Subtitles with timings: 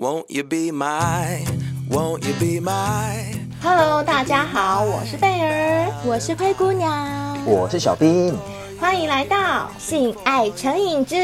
[0.00, 1.44] Won't you be my,
[1.90, 3.34] won't you be my?
[3.60, 8.32] Hello，大家好，我是贝儿，我是灰姑娘，我是小兵，
[8.88, 11.14] 欢迎来到性爱成瘾之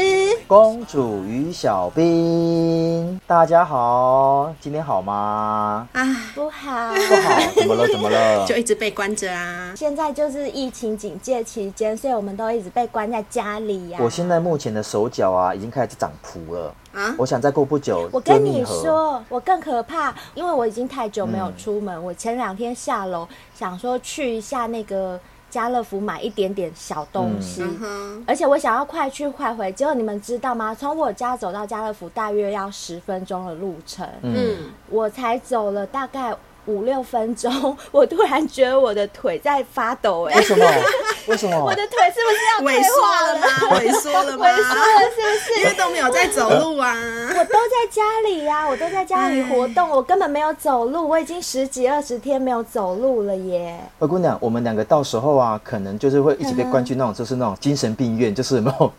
[0.45, 3.19] 公主与小兵。
[3.25, 5.87] 大家好，今天好吗？
[5.93, 7.87] 啊，不好，不好，怎么了？
[7.87, 8.45] 怎么了？
[8.45, 9.73] 就一直被关着啊。
[9.75, 14.03] 现在就是疫情警戒期间，所以我们都一直被关在家里呀、啊。
[14.03, 16.71] 我现在目前的手脚啊，已经开始长蹼了。
[16.93, 17.15] 啊！
[17.17, 21.93] 我想再过不久，我跟你说，我更可怕，因为我已经太久没有出门。
[21.95, 25.19] 嗯、我前两天下楼想说去一下那个
[25.55, 29.71] 家乐福买一点点小东西，嗯、而且我想要快去快回。
[29.71, 30.75] 结果你们知道吗？
[30.75, 34.57] 从我家走到家乐福大约要十分钟的路程，嗯，
[34.89, 36.35] 我才走了大概。
[36.65, 40.65] 五六分钟， 我突然觉得我的腿在发抖，哎，为什么？
[41.27, 41.57] 为什么？
[41.59, 43.47] 我的腿是不是要 萎缩了吗？
[43.79, 44.45] 萎缩了吗？
[44.45, 45.59] 萎缩了是不是？
[45.61, 46.95] 因为都没有在走路啊。
[47.29, 53.79] 我都在家里呀、啊，我都在家里活动，我根本没有走路，我已经十几二十天没有走路了耶。
[53.99, 58.91] 灰姑娘，我们两个到时候啊，可能就是会一起被关去那种，就是那种精神病院，就是有没有？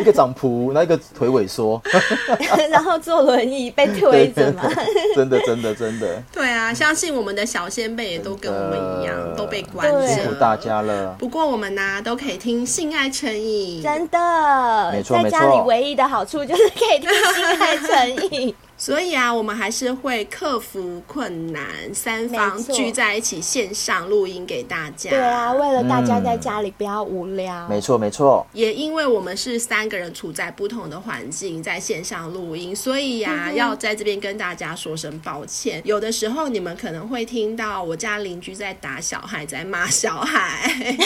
[0.00, 1.80] 一个长蹼，然后一个腿萎缩，
[2.70, 4.62] 然后坐轮椅被推着嘛。
[5.16, 6.22] 真的，真的，真的。
[6.32, 10.06] 对啊，相信我们的小先辈也都跟我们一样，都被关着。
[10.06, 11.14] 辛苦大家了。
[11.18, 14.92] 不过我们呢、啊，都可以听性爱成瘾，真的。
[14.92, 18.54] 没错，在家里唯一的好处就是可以听性爱成瘾。
[18.80, 25.10] 所以啊，我们还是会克服困难，三方聚在一起线上录音给大家。
[25.10, 27.66] 对啊，为了大家在家里不要无聊。
[27.68, 28.46] 没错，没错。
[28.52, 35.82] 也因为我们是三个人处在不同的环境，在线上录音，所以呀、啊，要在这边跟大家说声抱歉。
[35.84, 40.96] 有的时候你们可能会听到我家邻居在打小孩，在骂小孩，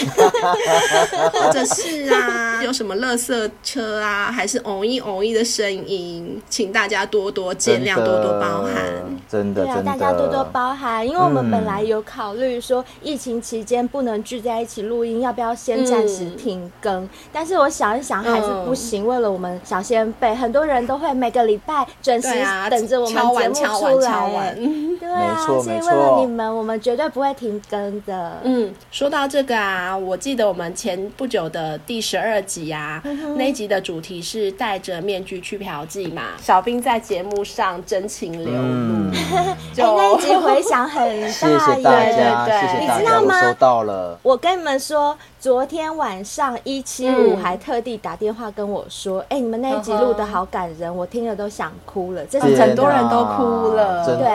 [1.32, 7.54] 或者是啊，有什么垃圾车啊，还是嗡一嗡一的声音，请大家多多。
[7.62, 8.82] 尽量多多包涵，
[9.28, 17.08] 真的，对啊，大家多多包涵，因为我们本来有考虑说，疫情期间不能聚在一起录音，要不要先暂时停更？
[17.32, 19.06] 但是我想一想，还是不行。
[19.06, 22.28] 为了我们小先辈，很多人都会每个礼拜准时
[22.68, 24.54] 等着我们节目出来。
[24.98, 28.38] 对啊，所以为了你们，我们绝对不会停更的。
[28.42, 33.02] 嗯，说到这个啊，我记得我们前不久的第十二集啊，
[33.36, 36.22] 那一集的主题是戴着面具去嫖妓嘛。
[36.40, 37.82] 小兵在节目上。
[37.84, 43.40] 真情流露， 嗯欸、那一集回响很大耶， 谢谢大家，对对对，你知道吗？
[43.42, 44.18] 收到了。
[44.22, 54.26] 我跟你们说，昨天晚上一七五还特地打电话跟我说：“哎、嗯欸，你们那一集录的好感人，我听了都想哭了。”这是很多人都哭了，对。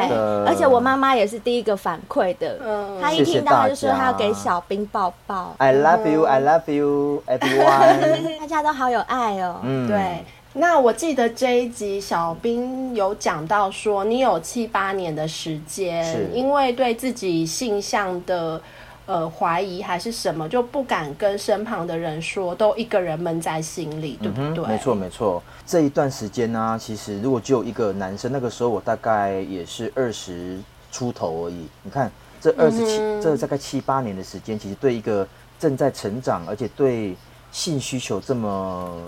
[0.45, 2.59] 而且我妈妈也是第一个反馈的，
[3.01, 5.55] 她、嗯、一听到她就说她要给小兵抱抱。
[5.57, 8.37] I love you, I love you, everyone。
[8.39, 10.23] 大家都好有爱哦，嗯、对。
[10.59, 18.59] 那我记得这一集小兵有讲到说，你有七八年的时间，因为对自己性向的
[19.05, 24.65] 呃怀疑还是什么，就不敢跟身旁的人说，都一个人闷在心里，对不对？
[24.65, 25.43] 没错没错。
[25.65, 30.57] 这一段时间呢、啊，其实如果只有一个男生，那个时候我大概也是二十
[30.91, 31.67] 出头而已。
[31.83, 35.27] 你看这二十七，这大概七八年的时间，其实对一个
[35.59, 37.15] 正在成长，而且对
[37.51, 38.99] 性需求这么。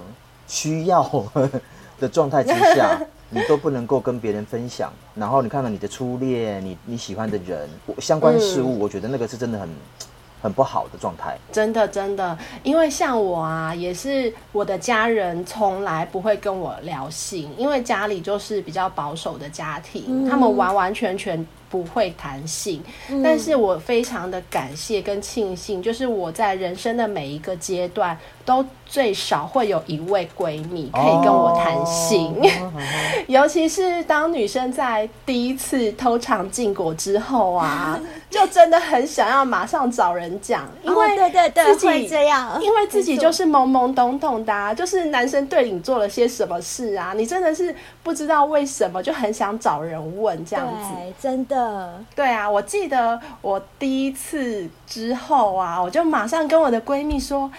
[0.50, 1.02] 需要
[2.02, 3.00] 的状态之下，
[3.30, 4.92] 你都不能够跟别人分享。
[5.16, 9.70] 然后你看到你的初恋，你你喜欢的人，相关事物，我觉得那个是真的很
[10.42, 11.38] 很不好的状态。
[11.52, 22.84] 真的真的，因为像我啊，也是我的家人从来不会跟我聊性，因为家里就是比较保守的家庭，他们完完全全不会谈性。
[23.24, 28.66] 但是我非常的感谢跟庆幸，就是我在人生的每一个阶段都。
[28.91, 32.74] 最少会有一位闺蜜可以跟我谈性，oh.
[33.30, 38.00] 尤其是当女生在第一次偷尝禁果之后啊，
[38.31, 51.58] 就真的很想要马上找人讲，因为对对对，自己会这样，因为自己就是懵懵懂懂的啊，就是男生对你做了些什么事啊，你真的是不知道为什么，就很想找人问这样子，真的，
[52.15, 57.51] 对啊，我记得我第一次之后啊，我就马上跟我的闺蜜说，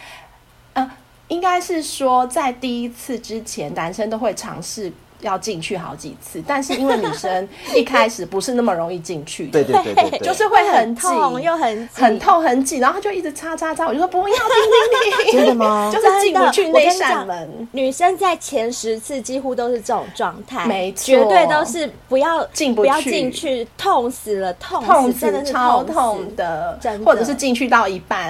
[0.73, 0.91] 呃。
[1.31, 4.93] 应该是说，在第一次之前，男生都会尝试。
[5.21, 14.37] 要进去好几次，但是因为女生一开始不是那么容易进去， 对对对对， 就是会很痛又很很痛很紧，然后就一直擦擦擦，我就说不要
[15.33, 15.91] 真的吗？
[15.93, 17.69] 就是进不去那扇门。
[17.73, 28.29] 女生在前十次几乎都是这种状态，没错，绝对都是不要进不要进去，痛死了，痛痛死，真的超痛的，或者是进去到一半，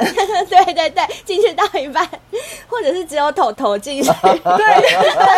[0.49, 2.07] 对对对，进去到一半，
[2.67, 4.39] 或者是只有头头进去，对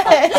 [0.09, 0.33] 对。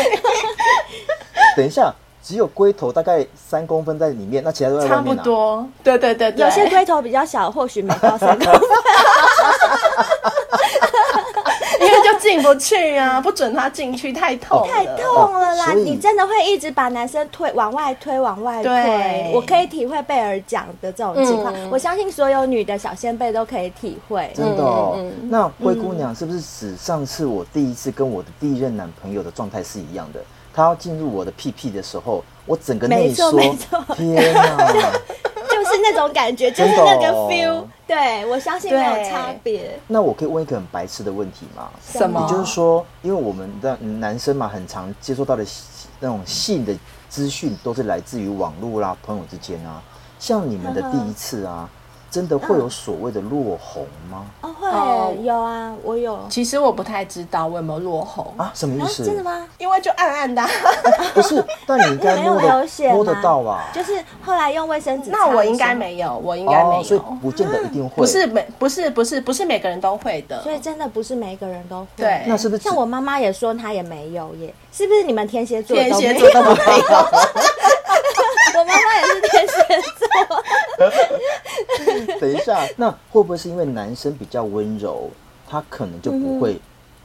[1.56, 1.92] 等一下，
[2.22, 8.60] 只有龟头大概三公分在里面，那其他都在外面、啊、差不多，对对对对，有些龟头比较小，或许没到三公分。
[11.80, 15.72] 因为就进不去啊，不准他进去，太痛，太痛了啦！
[15.72, 18.72] 哦、你真的会一直把男生推往外推，往外推。
[18.72, 24.32] 对，我可以体会贝儿讲的这种情况，嗯、我相信所有女的小先辈都可以体会。
[24.34, 30.20] 真的哦，嗯嗯、那灰姑娘是不是指上次我第一次跟我的第一任男朋友的状态是一样的？
[30.54, 34.70] 他要进入我的屁屁的时候，我整个内缩，没错，天哪！
[35.50, 39.78] 就是那种感觉，就是那个 feel，对，我相信没有差别。
[39.88, 41.70] 那我可以问一个很白痴的问题吗？
[41.84, 42.20] 什么？
[42.20, 45.44] 也就是说，因为我们的男生嘛，很常接收到的
[46.00, 46.74] 那种性的
[47.08, 49.82] 资讯，都是来自于网络啦、朋友之间啊。
[50.18, 51.68] 像你们的第一次啊。
[52.14, 54.24] 真的会有所谓的落红吗？
[54.40, 56.16] 哦，会有啊，我有。
[56.28, 58.52] 其实我不太知道我有没有落红啊？
[58.54, 59.04] 什么意思？
[59.04, 59.44] 真的吗？
[59.58, 60.40] 因为就暗暗的。
[61.12, 63.64] 不是， 但你应该摸得摸得到吧？
[63.74, 65.10] 就是后来用卫生纸。
[65.10, 67.96] 那我应该没有，我应该没有，所以不见得一定会。
[67.96, 71.86] 不是每不是不是不是每个人都会的，所以真的不是每个人都会。
[71.96, 74.54] 对，那是不是像我妈妈也说她也没有耶？
[74.70, 75.76] 是不是你们天蝎座？
[75.76, 76.54] 天蝎座都没有。
[82.20, 85.10] 等一下，那会不会是因为男生比较温柔，
[85.48, 86.60] 他可能就不会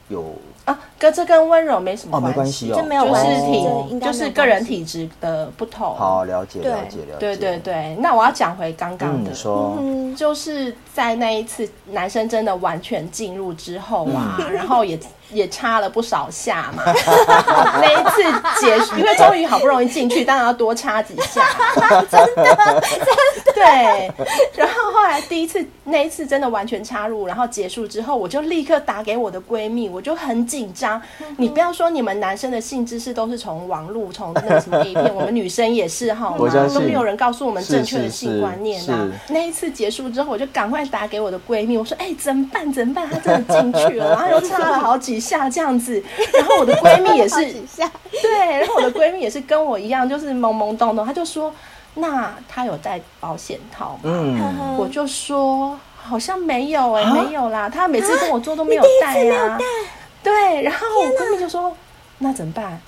[0.08, 0.36] 有、
[0.70, 0.80] 啊？
[0.98, 5.96] 跟这跟温柔没什么关系，哦、没关系哦，就没有关系，体就是个人体质的不同。
[5.96, 7.18] 好，了解，了解，了解。
[7.20, 15.00] 对对对，那我要讲回刚刚的，嗯、说、嗯，就是在那一次男生真的完全进入之后啊，嗯、然后也。
[15.32, 16.82] 也插了不少下嘛，
[17.80, 18.24] 那一次
[18.60, 21.46] 结束，因为终于好不容易进去，当然要多插几下。
[22.10, 23.39] 真的，真的。
[23.60, 24.28] 对。
[24.56, 31.02] 然后后来第一次那一次真的完全插入，然后结束之后，我就立刻打给我的闺蜜，我就很紧张。
[31.38, 36.36] 你不要说你们男生的性知识都是从网络、从那个什么 A 片，我们女生也是哈，
[36.74, 39.08] 都没有人告诉我们正确的性观念呐。
[39.30, 42.74] 那一次结束之后，我就赶快打给我的闺蜜，我说：“哎，怎么办？
[42.74, 43.08] 怎么办？
[43.08, 46.02] 她真的进去了，然后又插了好几。”下这样子，
[46.34, 47.36] 然后我的闺蜜也是，
[48.22, 51.06] 对，然后我的闺蜜也是跟我一样，就是懵懵懂懂。
[51.06, 51.54] 她就说
[52.00, 59.58] ：“那他有戴保险套吗？”嗯，我就说：“好像没有哎、欸，没有啦。”他每次跟我做都没有戴呀、啊。
[60.24, 61.74] 对，然后我闺蜜就说
[62.20, 62.82] ：“那怎么办？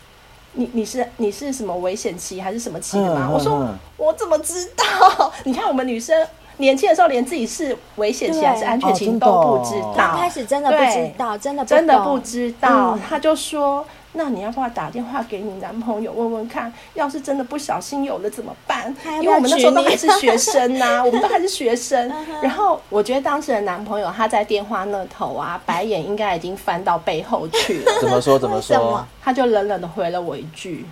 [0.54, 3.68] 你你是你是什么危险期还是什么期的吗？”嗯、我说
[3.98, 5.32] ：“我怎么知道？
[5.46, 6.28] 你看我们女生。”
[6.58, 9.94] 年轻的时候，连自己是危险期还是安全期都不知道。
[9.96, 12.96] 刚开始真的不知道，真的真的不知道。
[13.10, 16.72] 他就说：“那你要不要打电话给你男朋友问问看？
[16.94, 18.94] 要是真的不小心有了怎么办？
[19.22, 22.12] 因为我们那时候都还是学生呐，我们都还是学生。
[22.44, 27.92] 然后我觉得当时的男朋友他在电话那头啊， 白眼应该已经翻到背后去了。
[28.02, 28.38] 怎么说？
[28.38, 29.06] 怎么说？
[29.24, 30.86] 他就冷冷的回了我一句：“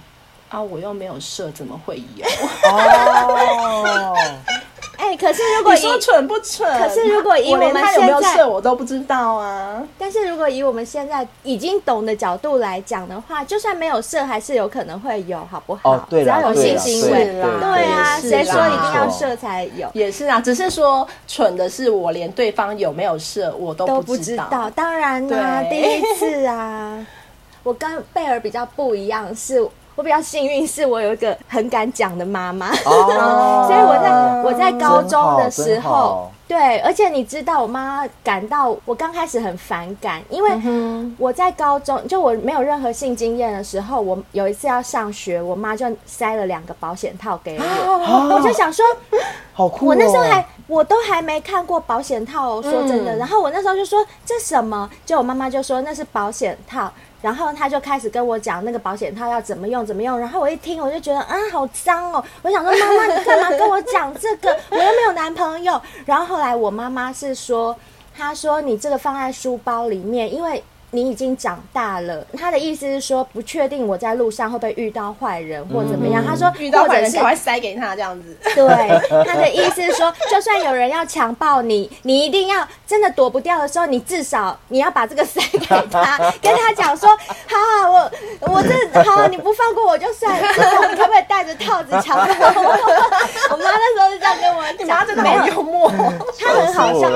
[0.50, 2.26] 啊，我又没有射，怎么会有？”
[2.72, 4.16] 哦。
[5.00, 6.68] 哎、欸，可是如果你说蠢不蠢？
[6.78, 9.82] 可是如果以我们现在，有没有射我都不知道啊。
[9.98, 15.94] 但是如果以我们现在已经懂的角度来讲的话，就算没有射，还是有可能会有，好不好？
[15.94, 19.90] 哦，对，只要有性行为，对，对啊，谁说一定要射才有？
[19.94, 24.44] 也是啊，只是说蠢的是我，连对方有没有射我都不知道。
[24.44, 27.08] 知道当然啦，对第一次啊，
[27.64, 29.66] 我跟贝尔比较不一样是。
[30.00, 40.50] 我比较幸运，是我有一个很敢讲的妈妈，哦、 所以我在我在高中的时候，对，而且你知道，我妈感到我刚开始很反感，因为
[41.18, 48.86] 我在高中就我没有任何性经验的时候，我有一次要上学，我妈就塞了两个保险套给我，啊、我就想说，
[49.52, 56.90] 好酷、哦，我那时候还我都还没看过保险套、哦，说真的，嗯、然后我那时候就说这什么，就我妈妈就说那是保险套。
[57.22, 64.58] 然后他就开始跟我讲那个保险套要怎么用怎么用，然后我一听我就觉得啊好脏哦，我想说妈妈你干嘛跟我讲这个？
[64.70, 65.82] 我又没有男朋友。
[66.06, 67.76] 然后后来我妈妈是说，
[68.16, 70.64] 她说你这个放在书包里面，因为。
[70.92, 76.26] 你已经长大了，他的意思是说不确定我在路上会不会遇到坏人或怎么样。
[76.26, 78.36] 他说遇到坏人赶快塞给他这样子。
[78.56, 85.60] 对，他的意思是说，就算有人要强暴你，你一定要真的躲不掉的时候，你至少你要把这个塞给
[85.92, 88.12] 他， 跟他讲说，好好，我
[88.54, 90.48] 我这好，你不放过我就算了，
[90.90, 92.70] 你可不可以带着套子强暴我？
[93.52, 95.92] 我妈那时候是这样跟我讲，真的很幽默，
[96.40, 97.10] 她很好笑。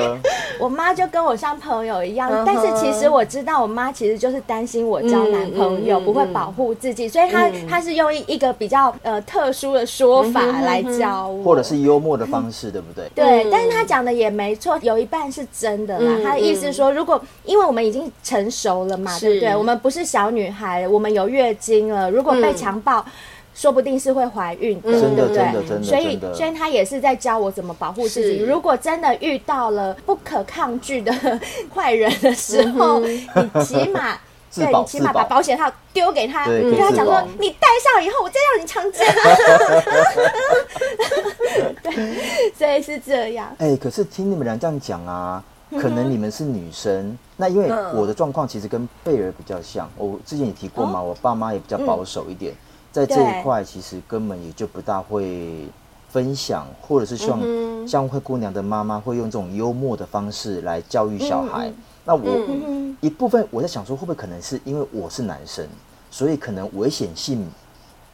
[0.60, 3.63] 我妈就跟我像朋友一样，但是其实我知道。
[3.64, 13.08] 我妈其实就是担心我交男朋友不会保护自己，所以她她是用一一个比较呃特殊的说法来教我，或者是幽默的方式，对不对？
[13.14, 16.20] 对，但是她讲的也没错，有一半是真的啦。
[16.22, 19.56] 她的意思是说，如果因为我们已经成熟了嘛，对不对？
[19.56, 23.02] 我们不是小女孩，我们有月经了，如果被强暴。
[23.54, 25.44] 说不定是会怀孕的，真的对不对？
[25.44, 28.42] 真的真的所以所以他也是在教我怎么保护自己。
[28.42, 31.12] 如果真的遇到了不可抗拒的
[31.74, 33.26] 坏人的时候，你
[33.64, 34.18] 起码。
[34.56, 39.04] 对你起码把保险套丢给他，对跟他讲说可以自保：“你戴上以后，我再让你强奸。
[41.82, 43.52] ”对，所以是这样。
[43.58, 45.42] 哎、可是听你们俩这样讲啊，
[45.80, 52.56] 可能你们是女生，那因为我的状况其实跟贝儿比较像，我之前也提过嘛，哦我爸妈也比较保守一点，嗯
[52.94, 55.66] 在这一块其实根本也就不大会
[56.08, 61.66] 分享，或者是像、嗯像灰姑娘的妈妈会用这种幽默的方式来教育小孩。
[61.68, 61.74] 嗯
[62.06, 65.66] 那我、嗯一部分我在想说，会不会可能是因为我是男生，
[66.10, 67.46] 所以可能危险性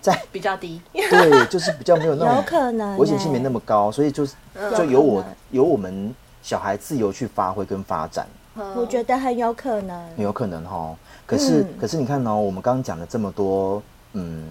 [0.00, 0.80] 在 比较低。
[0.92, 4.34] 对，就是比较没有那种 有可能危险性没那么高，所以就是
[4.76, 8.26] 就由我由我们小孩自由去发挥跟发展，
[8.75, 10.08] 我觉得很有可能。
[10.16, 10.96] 很有可能哈。
[11.26, 13.82] 可是、嗯可是你看哦，我们刚刚讲了这么多，
[14.12, 14.45] 嗯，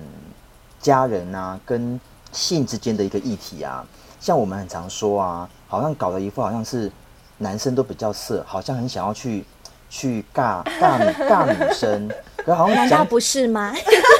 [0.80, 2.00] 家人啊跟
[2.32, 3.86] 性之间的一个议题啊，
[4.20, 6.92] 像我们很常说啊，好像搞了一副好像是
[7.38, 9.46] 男生都比较色，好像很想要去
[9.90, 13.74] 去尬尬女尬女生，可好像讲难道不是吗？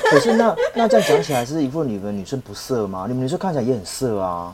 [0.10, 3.06] 可是那那这样讲起来，是一副你们女生不色吗？
[3.08, 4.54] 你们女生看起来也很色啊。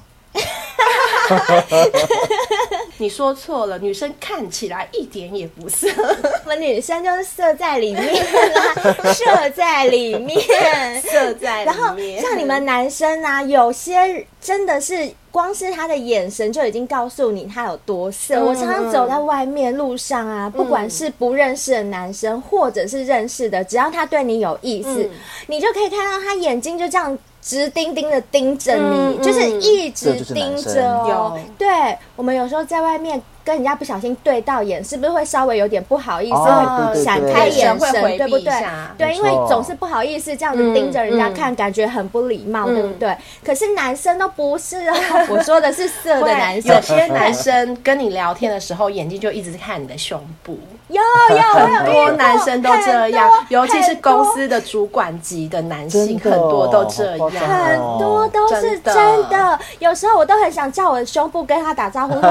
[2.98, 5.88] 你说错了，女生看起来一点也不色。
[6.46, 8.14] 我们女生就是色在里面
[8.54, 8.74] 啦，
[9.14, 10.40] 色在里面，
[11.04, 18.36] 色在里面然后像你们男生啊，有些真的是光是他的眼神就已经告诉你他有多色。
[18.36, 25.10] 嗯我常常走在外面路上啊，不管是不认识的男生，或者是认识的，只要他对你有意思，嗯
[25.48, 27.18] 你就可以看到他眼睛就这样。
[27.46, 31.38] 直盯盯的盯着你，嗯就是一直盯着哦。
[31.38, 31.54] 有。
[31.60, 31.68] 对，
[32.16, 37.32] 我们有时候在外面跟人家不小心对到眼，是不是会稍微有点不好意思，哦会闪对。
[37.32, 37.34] 对对？
[37.34, 38.54] 开眼神，会回避对不对？
[38.98, 42.74] 对，因为总是不好意思这样子盯着人家看，嗯感觉很不礼貌，嗯。
[42.76, 43.16] 对不对？
[43.46, 44.96] 可是男生都不是啊，
[45.30, 50.58] 我说的是色的 男生，有些男生跟你聊天的时候，眼睛就一直看你的胸部。
[50.88, 51.02] 有
[51.36, 57.30] 有，很多男生都这样，尤其是公司的主管级的男性，很多都这样。
[57.32, 58.96] 很多都是真
[59.30, 62.14] 的，有时候我都很想叫我的胸部跟他打招呼，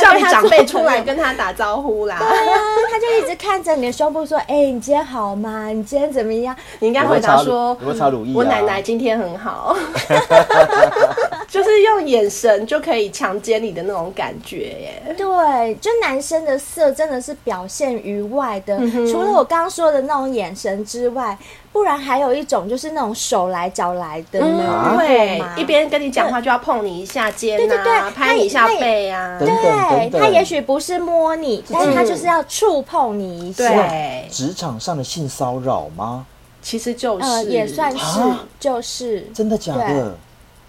[0.00, 2.18] 叫你长辈出来跟他打招呼啦。
[2.18, 2.58] 对啊，
[2.90, 5.68] 他就一直看着你的胸部说：“哎、你今天好吗？
[5.68, 9.76] 你今天怎么样你应该回答说有没有擦乳液啊我奶奶今天很好，
[11.48, 15.02] 就是用眼神就可以强奸你的那种感觉耶？”。
[15.16, 18.78] 对，就男生的色真的是表现于外的，
[19.10, 21.36] 除了我刚刚说的那种眼神之外，
[21.74, 24.94] 不然还有一种就是那种手来脚来的呢，啊？
[24.96, 29.36] 会会吗一边跟你讲话就要碰你一下肩对对对啊，拍你一下背啊。
[29.40, 36.24] 对他也许不是摸你，但是他就是要触碰你一下，对，职场上的性骚扰吗？
[36.62, 39.22] 其实就是、呃，也算是啊，就是。
[39.34, 40.16] 真的假的？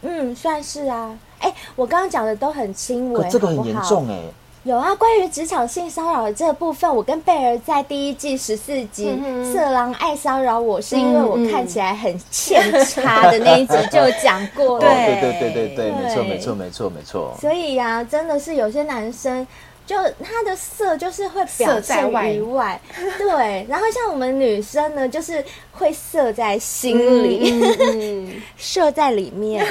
[0.01, 1.15] 嗯，算是啊。
[1.37, 4.19] 哎、我刚刚讲的都很轻微，可这个很严重哎、
[4.65, 9.09] 有啊，关于职场性骚扰的这个部分，我跟贝儿在第一季十四集
[9.53, 14.81] 《色狼爱骚扰我》，是因为我看起来很欠差的那一集就讲过了。
[14.89, 17.37] 对哦，对对对对对，没错对没错没错没错。
[17.39, 19.45] 所以呀、啊，真的是有些男生，
[19.85, 22.81] 就他的色就是会表在现外于外，
[23.19, 23.67] 对。
[23.69, 29.63] 然后像我们女生呢，就是会色在心里，嗯， 射在里面。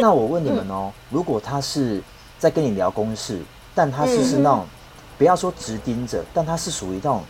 [0.00, 2.02] 那我问你们哦，如果他是
[2.38, 3.40] 在跟你聊公事，
[3.74, 4.66] 但他是是那种，
[5.18, 7.24] 不要说直盯着，但他是属于那种，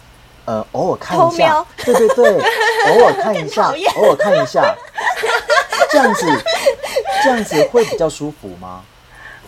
[0.44, 2.34] 呃，偶尔看一下，对对对，
[2.92, 4.74] 偶尔看一下偶尔看一下，
[5.90, 6.26] 这样子，
[7.24, 8.82] 这样子会比较舒服吗？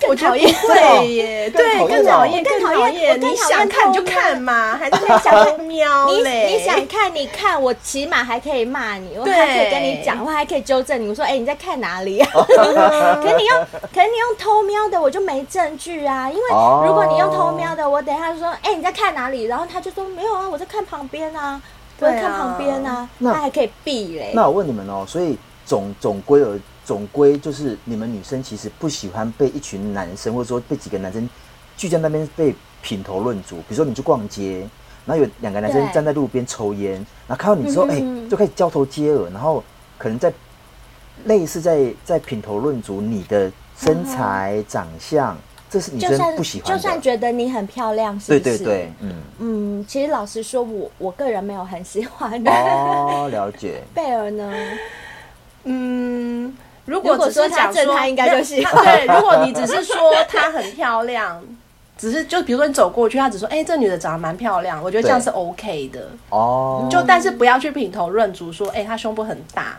[0.09, 2.95] 我觉得讨厌不会耶，对，更讨厌，更讨厌。
[2.95, 6.47] 你更讨厌想看就看嘛， 还在那边想看喵 你嘞？
[6.57, 11.09] 你想看你看，我起码还可以骂你，我对还可以跟你讲，话还可以纠正你。
[11.09, 12.29] 我说，哎、你在看哪里啊？
[12.33, 16.31] 可是你用，可是你用偷瞄的，我就没证据啊。
[16.31, 19.45] 因为哦如果你用偷瞄的，我等一下就说，哎、你在看哪里？
[19.45, 21.61] 然后他就说没有啊，我在看旁边啊，
[21.99, 24.33] 我在看旁边啊，那他还可以避嘞。
[24.35, 26.59] 那我问你们哦，所以总总归而
[26.91, 31.29] 总归就是你们女生其实不喜欢被一群男生或者说被几个男生
[31.77, 33.59] 聚在那边被品头论足。
[33.59, 34.69] 比如说你去逛街，
[35.07, 36.95] 然后有两个男生站在路边抽烟，
[37.29, 39.63] 然后看到你之后，哎、就开始交头接耳，然后
[39.97, 40.33] 可能在
[41.27, 45.39] 类似在在品头论足你的身材、长相，
[45.71, 47.01] 这是女生就算不喜欢就算的。
[47.01, 48.65] 觉得你很漂亮，是对不是？
[48.65, 52.51] 对对，嗯，嗯，其实老实说我，我个人没有很喜欢的。
[52.51, 53.81] 哦，了解。
[53.95, 54.53] 贝尔呢？
[55.63, 56.57] 嗯，
[56.91, 59.97] 如如果果只是讲说正他应该就喜欢对， 如果你只是说
[60.29, 61.41] 她很漂亮，
[61.97, 66.01] 只是就比如说你走过去，他只说，哎、欸，这女的长得蛮漂亮，我觉得这样是 OK 的。
[66.31, 69.77] 哦，就但是不要去品头论足，说，哎、欸，她胸部很大。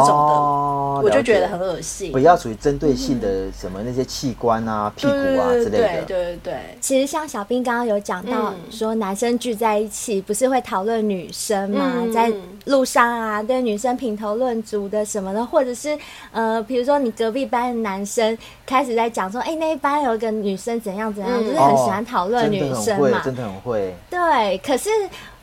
[0.00, 2.12] 这种的，哦、我就觉得很恶心。
[2.12, 5.78] 不要属于针对性的什么那些器官啊、嗯、屁股啊之类的。
[5.78, 6.54] 对对对对。
[6.80, 12.12] 其实像小兵刚刚有讲到，说男生聚在一起不是会讨论女生嘛、嗯？
[12.12, 12.32] 在
[12.66, 15.96] 路上啊，对女生品头论足的什么的，或者是
[16.32, 23.94] 呃，比如说你隔壁班的男生开始在讲说，哎、欸，那一班有一个女生怎样怎样，嗯、就是很喜欢讨论女生嘛、哦，真的很会。
[24.10, 24.90] 对，可是。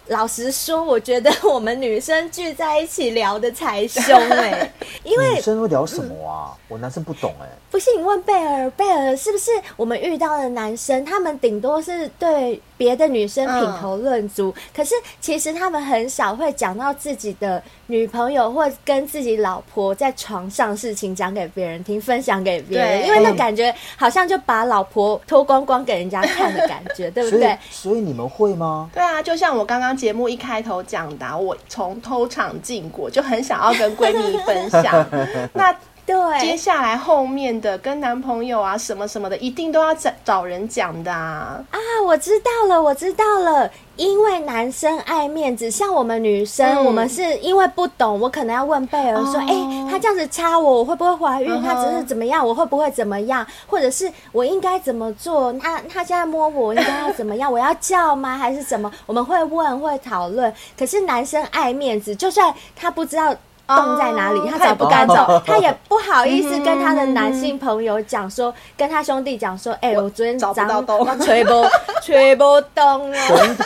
[0.07, 4.72] 老实说，我觉得我们女生聚在一起聊的才凶哎、欸，
[5.03, 6.51] 因为女生会聊什么啊？
[6.51, 7.51] 嗯、我男生不懂哎、欸。
[7.72, 11.03] 不信你问贝尔，贝尔是不是我们遇到的男生？
[11.05, 27.57] 他们顶多是对别的女生品头论足、嗯，可是其实他们很少会讲到自己的女朋友或跟自己老婆在床上事情讲给别人听，分享给别人，因为那感觉好像就把老婆脱光光给人家看的感觉，对不对？
[27.72, 28.91] 所以你们会吗？
[28.93, 35.05] 对啊，就像我刚刚节目一开头讲的，我从偷尝禁果，就很想要跟闺蜜分享。
[35.53, 41.63] 那对，接下来后面的跟男朋友啊什么什么的，一定都要找找人讲的啊！
[41.72, 43.69] 啊，我知道了，我知道了。
[43.95, 51.62] 因为男生爱面子，像我们女生，嗯、我们是因为不懂，我可能要问贝尔说：“哎、哦欸，他这样子插我，我会不会怀孕？
[51.62, 53.45] 他只是怎么样，我会不会怎么样？
[53.67, 55.53] 或者是我应该怎么做？
[55.53, 57.50] 他他现在摸我，应该要怎么样？
[57.50, 58.36] 我要叫吗？
[58.36, 58.91] 还是怎么？
[59.05, 60.51] 我们会问，会讨论。
[60.77, 63.33] 可是男生爱面子，就算他不知道。”
[63.65, 65.41] 洞在哪里？Oh, 他才不敢走，oh.
[65.46, 71.50] 他也不好意思跟他的男性朋友讲说，嗯、跟他兄弟讲说，哎、欸，我昨天找不到洞，吹不
[72.03, 72.43] 吹不
[72.75, 73.27] 动啊！
[73.29, 73.65] 等等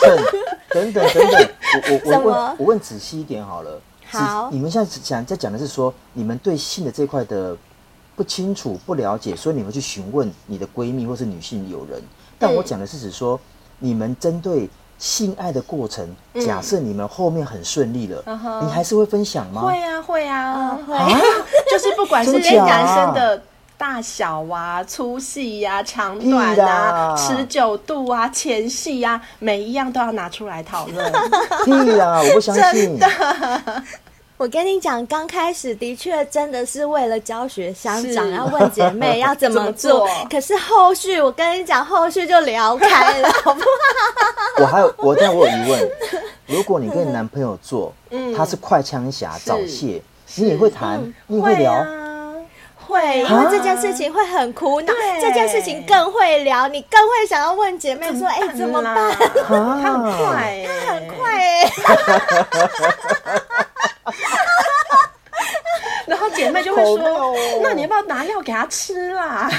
[0.70, 3.82] 等等等等，我我我问我问仔细一点好了。
[4.10, 7.58] 好，你们现在讲在讲的是说，你们对性的这块的
[8.16, 12.02] 不清楚、不了解，所以你们去询问你的闺蜜或是女性友人。
[12.38, 13.40] 但我讲的是指说，
[13.80, 14.70] 你们针对。
[14.98, 16.08] 性爱的过程，
[16.46, 19.62] 假设你们后面很顺利了、嗯，你还是会分享吗？
[19.62, 21.08] 会啊，会啊，会、啊。
[21.70, 23.42] 就是不管是男生的
[23.78, 31.12] 大小啊、粗细呀、啊、长短啊、持久度啊、前戏啊，每一样都要拿出来讨论。
[31.64, 32.20] 屁啊！
[32.22, 32.98] 我不相信。
[34.38, 40.08] 我跟你讲，刚开始的确真的是为了教学相长，然后问姐妹要怎么做。
[40.30, 44.62] 可是后续，我跟你讲，后续就聊开了，好不好？
[44.62, 45.90] 我还有，我但我有疑问：
[46.46, 50.00] 如果你跟你男朋友做，嗯、他是快枪侠早泄，
[50.36, 51.84] 你也会谈、嗯，你也会聊，
[52.88, 59.14] 会、啊，因为这件事情会很苦恼，这件事情更会聊，你更会想要问姐妹说：“哎、欸，怎么办？”
[59.48, 61.70] 他很快、很快、欸，
[66.08, 69.50] 然后姐妹就会说：“那你要不要拿药给他吃啦？”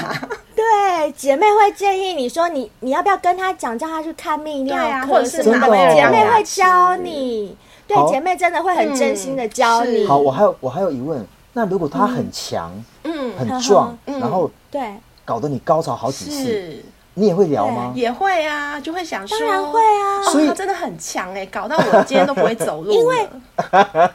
[0.55, 5.07] 对，姐妹会建议你说你：“你你要不要跟他讲，叫他去看泌尿科？
[5.07, 7.55] 或者是哪位姐妹会教你？
[7.87, 12.73] 对，姐妹真的会很真心的教你。”好，我还有我还有疑问，那如果他很强，
[13.11, 14.93] 嗯，很壮、嗯，然后对，
[15.25, 16.83] 搞得你高潮好几次。
[17.19, 17.91] 你也会聊吗？
[17.93, 22.91] 也会啊，就会想说，当然会啊，所以他真的很强哎，搞到我今天都不会走路。
[22.93, 23.29] 因为，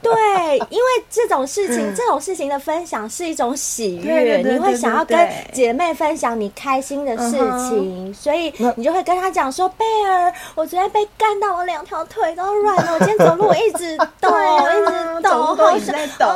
[0.00, 7.32] 对，因为这种事情，这种事情的分享是一种喜悦，你会想要跟姐妹分享你开心的事
[7.68, 16.26] 情，所以你就会跟她讲说：“贝尔，我昨天被干到，我两条腿都软了，我今天走路我一直抖，一直抖，好想抖。”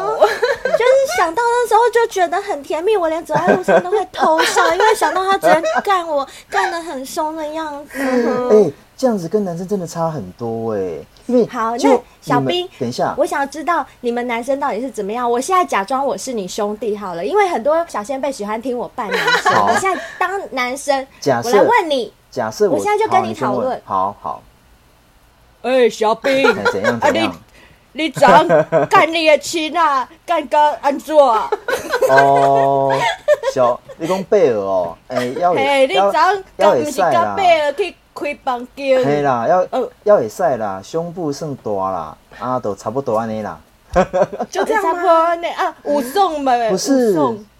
[0.64, 6.28] 就是想到那时候就觉得很甜蜜，我连走在路上都会偷笑，因为想到他昨天干我。
[6.58, 7.98] 干得很凶的样子，
[8.50, 11.06] 哎、欸，这样子跟男生真的差很多哎、欸。
[11.26, 15.30] 因为好，那小兵，等一下，我想要知道你们男生到底是怎么样。
[15.30, 19.52] 我现在假装我是你兄弟好了，因为很多小仙贝喜欢听我扮男生。
[19.66, 23.80] 我现在当男生，假设我来问你，假设我，我现在就跟你讨论。
[23.84, 24.42] 好好。
[25.60, 26.42] 哎、欸，小兵，
[26.72, 26.98] 怎样？
[26.98, 27.36] 怎样？
[27.92, 28.28] 你怎
[28.88, 31.16] 干你的亲啊，干个安怎。
[32.10, 32.92] 哦，
[33.52, 35.62] 小，你讲贝尔哦， 哎、欸，要要
[36.56, 37.34] 要会使啦。
[37.36, 39.04] 贝尔去开房间。
[39.04, 39.66] 嘿啦，要
[40.04, 43.58] 要会使啦，胸部算大啦，啊，都差不多安尼啦。
[44.50, 47.18] 就这样差不多安尼啊，武松嘛，不是，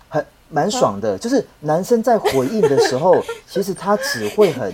[0.08, 3.16] 很蛮爽的，就是男生在回应的时候，
[3.48, 4.72] 其实他只会很。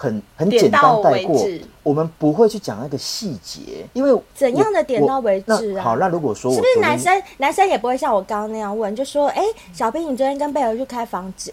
[0.00, 1.44] 很很简单带过，
[1.82, 5.82] 我们不会去讲那个细节，因为怎样的点到为止啊？
[5.82, 11.52] 好，那如果说我是不是男生，男生也不会像我刚刚那样问，就说：“哎、欸，小兵，你昨天跟贝尔去开房间？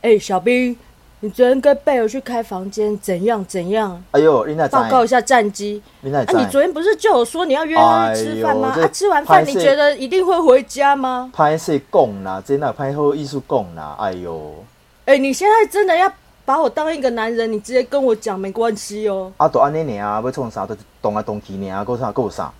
[0.00, 0.76] 哎、欸，小兵，
[1.18, 4.00] 你昨天跟贝尔去开房间，怎样怎样？
[4.12, 5.82] 哎呦，你报告一下战绩。
[6.04, 8.72] 啊，你昨天不是就有说你要约他去吃饭吗？
[8.76, 11.32] 哎、啊，吃完饭你觉得一定会回家吗？
[11.34, 14.54] 拍摄供啦，真的拍后艺术供啦，哎呦，
[15.06, 16.08] 哎、欸，你现在真的要。
[16.44, 19.32] 把我当一个男人，你直接跟我讲没关系哦。
[19.36, 22.52] 啊，都安尼尔啊，要创啥都动来动去尔，够啥够啥？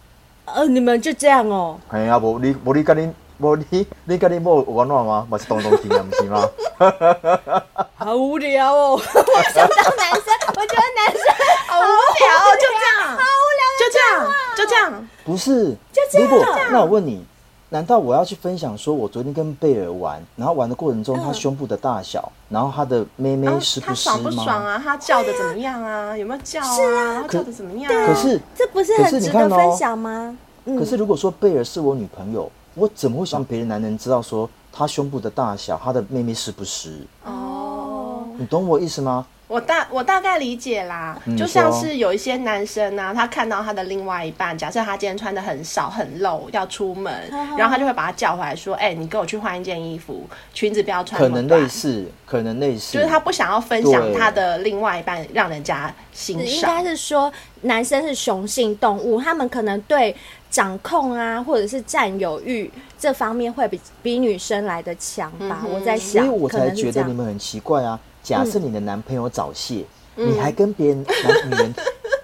[0.44, 1.78] 呃，你们就这样哦。
[1.88, 5.26] 嘿啊，无你无你跟你无你 你跟你某有安怎吗？
[5.28, 6.48] 嘛是动来动去啊，不是吗？
[7.96, 8.92] 好无聊哦。
[9.02, 11.22] 我想当男生，我觉得男生
[11.66, 15.08] 好无聊，就这样，好无聊，就这样，就这样。
[15.24, 16.28] 不是，就这样。
[16.28, 17.24] 如果那我问你。
[17.72, 24.14] 难道我要去分享说，我昨天跟贝尔玩，然后玩的过程中，他胸部的大小，然后他的妹妹湿不湿吗？
[24.14, 24.78] 他爽不爽啊？
[24.84, 26.14] 他叫的怎么样啊？
[26.14, 26.76] 有没有叫啊？
[26.76, 27.90] 是啊，他叫的怎么样？
[27.90, 30.36] 可是这不是很值得分享吗？
[30.66, 37.06] 可是如果说贝尔是我女朋友，我怎么会想别的男人知道说她胸部的大小，她的妹妹湿不湿？
[37.24, 39.26] 哦，你懂我意思吗？
[39.52, 47.12] 我大我大概理解啦，就像是有一些男生呢、啊，他看到他的另外一半，假设他今天穿的很少很露，要出门，
[47.58, 56.46] 然后他就会把他叫回来说：“哎、欸，你跟我去换一件衣服，裙子不要穿。”可能类似，可能类似，就是他不想要分享他的另外一半，让人家欣赏。
[56.46, 60.16] 应该是说，男生是雄性动物，他们可能对
[60.50, 65.74] 掌控啊，或者是占有欲这方面会比比女生来的强吧、嗯？
[65.74, 68.00] 我在想，所以我才觉得你们很奇怪啊。
[68.22, 69.84] 假设你的男朋友早泄、
[70.16, 71.74] 嗯，你还跟别人男女人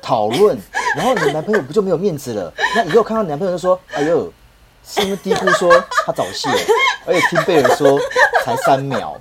[0.00, 0.60] 讨论、嗯，
[0.96, 2.52] 然后你的男朋友不就没有面子了？
[2.76, 4.32] 那以后看到男朋友就说：“哎呦，
[4.86, 6.48] 是因为低估说他早泄，
[7.04, 7.98] 而且听贝尔说
[8.44, 9.20] 才三秒，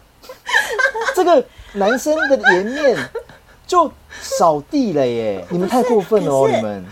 [1.16, 2.98] 这个男生的颜面
[3.66, 5.46] 就扫地了耶！
[5.50, 6.86] 你们太过分了哦，你们。”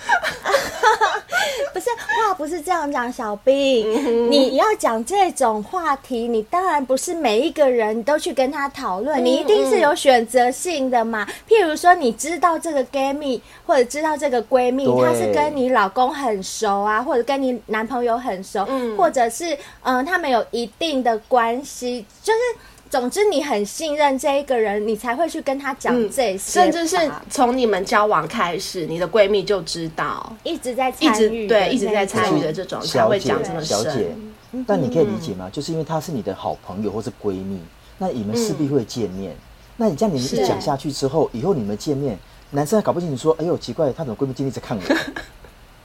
[2.38, 11.28] 不是这样讲，小兵，嗯、你要讲这种话题，你当然不是每一个人都去跟他讨论、嗯，你一定是有选择性的嘛。
[11.48, 22.40] 譬如说，你知道这个闺蜜或者知道这个闺蜜，她是跟你老公很熟啊，或者跟你男朋友很熟，嗯、或者是嗯、呃，他们有一定的关系，就是。
[22.90, 26.64] 总之，你很信任这一个人，你才会去跟他讲这些、嗯。
[26.64, 33.66] 甚至是从你们交往开始，你的闺蜜就知道，一直在参与，对，一直在参与的这种，才会讲这么深。
[33.66, 34.16] 小姐，
[34.66, 35.50] 但你可以理解吗？
[35.52, 37.60] 就是因为她是你的好朋友或是闺蜜，
[37.98, 39.34] 那你们势必会见面。
[39.34, 39.38] 嗯、
[39.78, 42.18] 那你这样你们一讲下去之后，以后你们见面，
[42.52, 44.84] 男生还搞不清楚说，哎呦，奇怪，她怎么闺蜜今天在看我？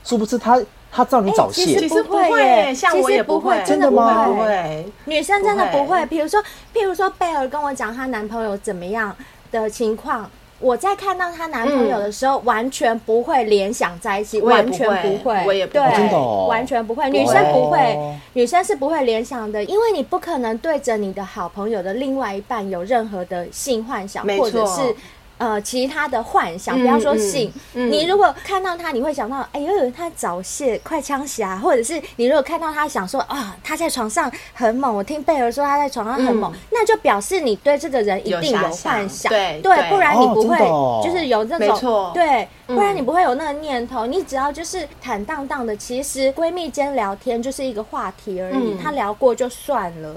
[0.03, 0.61] 殊不知他
[0.91, 6.05] 他知道你早泄、欸，其实不会耶，像我也不会，真的不会，不会，女生真的不会。
[6.07, 6.41] 比如说，
[6.73, 9.15] 譬如说贝尔跟我讲她男朋友怎么样
[9.51, 17.09] 的情况，我在看到她男朋友的时候，嗯、完全不会联想在一起，完全不会，我也不会，对，哦、完全不会。
[17.09, 24.95] 女生不会，女生是不会联想的，因为你不可能对着你的好朋友的另外一半有任何的性幻想，或者是。
[25.41, 27.89] 呃，其他的幻想，不要说性、嗯。
[27.89, 40.59] 嗯，你如果看到他，你会想到，哎呦，他早泄，快枪侠，或者是你如果看到他，想说啊，他在床上很猛，我听贝尔说他在床上很猛、嗯，那就表示你对这个人一定有幻想，对对，不然你不会
[41.03, 50.15] 就是有这种，哦、对，不然你不会有那个念头，你只要就是坦荡荡的，其实闺蜜间聊天就是一个话题而已，嗯、他聊过就算了。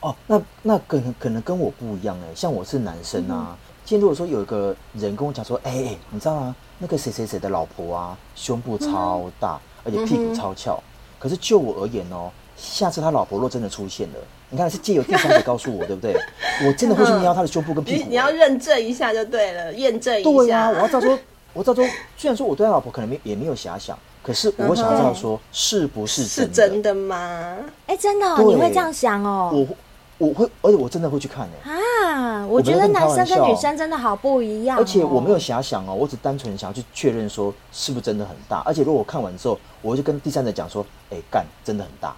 [0.00, 3.48] 哦，那那可能可能跟我不一样哎，像我是男生啊。
[3.48, 6.56] 嗯今天如果说有一个人跟我讲说，哎、欸，你知道吗？
[6.78, 10.82] 那个谁谁谁的老婆啊，胸部超大，而且屁股超翘。
[11.18, 14.14] 可是就我而言哦，下次他老婆若真的出现了，
[14.48, 16.16] 你看是借由第三者告诉我，对不对？
[16.66, 18.02] 我真的会去瞄他的胸部跟屁股。
[18.04, 20.30] 你你要认证一下就对了，验证一下。
[20.30, 21.18] 对啊，我要知道说，
[21.52, 26.54] 我要知道说，虽然说我对他老婆可能没也没有遐想，可是我会想要知道说，是不是真的？
[26.54, 27.56] 是真的吗？
[27.86, 29.50] 哎、欸，真的、哦，你会这样想哦？
[29.52, 29.76] 我。
[30.18, 31.70] 我会，而且我真的会去看呢、欸。
[32.06, 34.80] 啊，我觉得男生跟女生真的好不一样、哦。
[34.80, 38.62] 而且我没有遐想哦，我只单纯想要去确认说是不是真的很大。
[38.64, 42.14] 而且如果我看完之后，我就跟第三者讲说：“哎、欸，干，真的很大。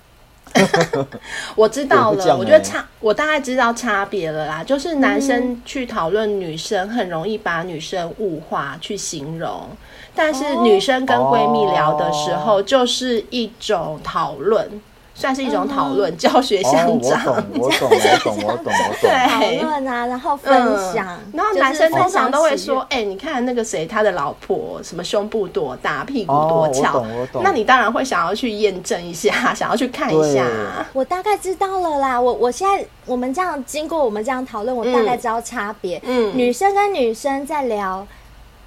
[1.56, 4.62] ”我知道了， 我，我觉得差，我大概知道差别了啦。
[4.62, 9.68] 就是男生去讨论女生，很容易把女生物化去形容，
[10.14, 14.82] 但是女生跟闺蜜聊的时候，就是一种讨论。
[15.18, 17.34] 算是一种讨论、嗯，教学相长。
[17.34, 19.10] 哦、我懂，我懂，我懂，我懂。
[19.28, 20.54] 讨论啊，然后分
[20.92, 21.32] 享、嗯。
[21.32, 26.98] 然后男生通常都会说：“哎、欸，你看那个谁，他的老婆什么胸部多大，屁股多翘。
[26.98, 27.42] 哦”我懂，我懂。
[27.42, 30.44] 那你当然会想要去验证一下， 想要去看一下。
[30.92, 32.20] 我大概知道了啦。
[32.20, 35.98] 我我现在我们这样经过我们这样讨论，我大概知道差别。
[36.04, 38.06] 嗯，女生跟女生在聊。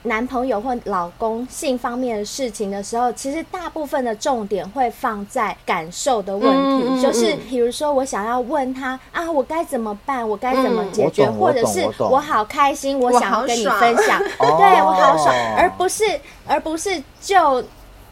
[0.03, 10.27] 男朋友或老公性方面的事情的时候，其实大部分的重点会放在感受的问题，嗯、就是比如说我想要问他啊，我该怎么办？
[10.27, 11.29] 我该怎么解决？
[11.29, 16.03] 或者是我好开心，我想要跟你分享，我对我好爽，而不是
[16.47, 17.63] 而不是就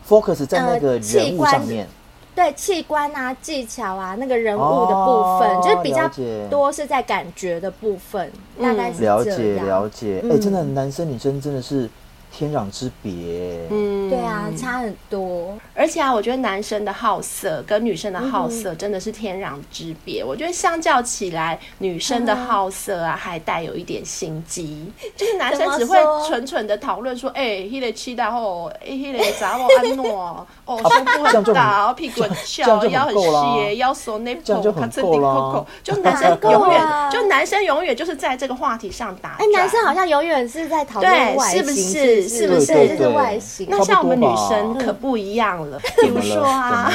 [0.07, 1.85] focus 在那个人物上面。
[1.85, 1.96] 呃
[2.37, 6.07] 对器官啊、技巧啊、那个人物的部分，哦、就是比较
[6.51, 9.17] 多是在感觉的部分，嗯、大概是这样。
[9.17, 11.89] 了解了解，哎、真的男生女生真的是。
[12.37, 15.57] 天壤之别，嗯，对啊，差很多。
[15.73, 20.21] 而且啊，我觉得男生的好色跟女生的好色真的是天壤之别。
[20.21, 24.93] 嗯、我觉得相较起来，女生的好色啊，还带有一点心机。
[25.03, 25.97] 嗯、就是男生只会
[26.27, 35.65] 蠢蠢的讨论说：“哎，迄个期待后，哎，迄个查某安诺，哦，胸部很大，屁股很翘，腰很细，腰缩那这样就很够了。
[35.83, 39.37] 就男生永远，就男生永远就是在这个话题上打。
[39.39, 42.26] 哎，男生好像永远是在讨论外形，是不是？
[42.27, 43.67] 是不是就是外形？
[43.69, 45.79] 那像我们女生可不一样了。
[46.01, 46.91] 比如说啊，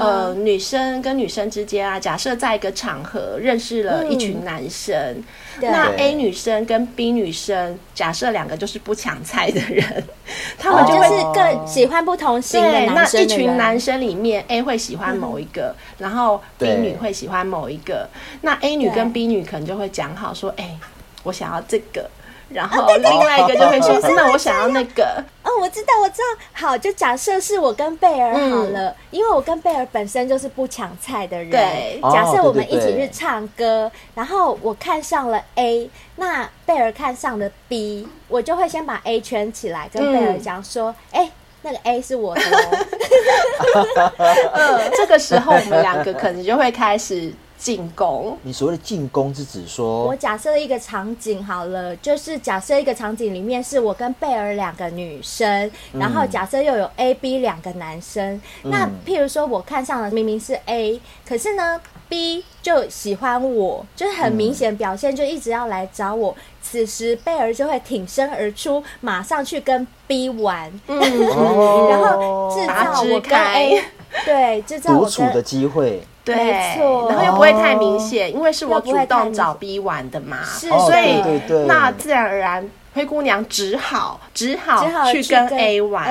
[0.00, 5.22] 呃，女生跟女生之间啊，假设在一个场合认识了一群男生，
[5.60, 10.04] 那 A 女生跟 B 女生，假设两个就是不抢菜的人，
[10.58, 13.20] 他们就会更喜欢不同型的男生。
[13.20, 18.08] 那一群男生里面，A 会喜欢某一个，然后 B 女会喜欢某一个。
[18.40, 20.76] 那 A 女跟 B 女可能就会讲好说，哎，
[21.22, 22.08] 我想要这个。
[22.54, 26.44] 然后另外一个就会说：“那我想要那个。”哦，我知道，我知道。
[26.52, 31.50] 好，就假设是我跟贝尔好了，因为我跟贝尔本身就是不抢菜的人。
[31.50, 41.30] 对，假设我们一起去唱歌，然后我看上了 A，那贝尔看上了 B，我就会先把 A 圈起来，跟贝尔讲说：“哎，
[41.62, 44.12] 那个 A 是我的哦。
[44.54, 47.32] ”嗯，这个时候我们两个可能就会开始。
[47.64, 55.48] 进攻，你所谓的进攻是指说，我假设一个场景好了，就是假设一个场景里面是我跟贝尔两个女生，
[55.94, 58.38] 嗯、然后假设又有 A、B 两个男生。
[58.64, 66.32] 嗯、那譬如说，我看上了明明是 A，可是呢 B 就喜欢我，就是很明显表现，就一直要来找我。
[66.32, 71.00] 嗯、此时贝尔就会挺身而出，马上去跟 B 玩，嗯、
[71.88, 73.82] 然后制造我跟 A
[74.26, 76.02] 对制造我独处的机会。
[76.24, 81.22] 对，没错，然后又不会太明显，因为是我主动找 B 玩的嘛，是，所以
[81.66, 86.08] 那自然而然灰姑娘只好只好去跟 A 玩，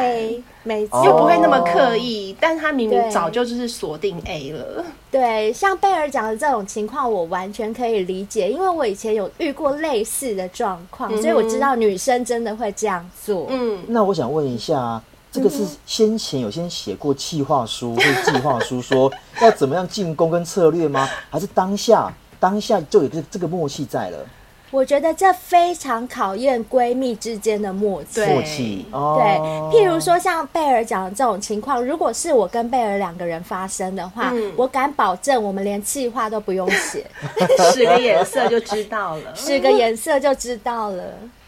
[0.61, 4.85] 没错，又不会那么刻意，但她明明早就就是锁定 A 了。
[5.09, 13.47] 对，像贝尔讲的这种情况，我完全可以理解，因为我以前有遇过类似的状况，所以我知道女生真的会这样做。
[13.49, 15.01] 嗯，那我想问一下。
[15.33, 21.09] 这个是先前有先写过企划书或计划书， 说要怎么样进攻跟策略吗？
[21.31, 24.19] 还是当下当下就有这这个默契在了？
[24.69, 28.25] 我觉得这非常考验闺蜜之间的默契。
[28.25, 29.39] 默契，对。
[29.71, 37.05] 譬如说像贝尔讲的这种情况，如果是我跟贝尔两个人发生的话，嗯、我敢保证我们连企划都不用写，
[37.73, 41.03] 使个眼色就知道了，使个眼色就知道了。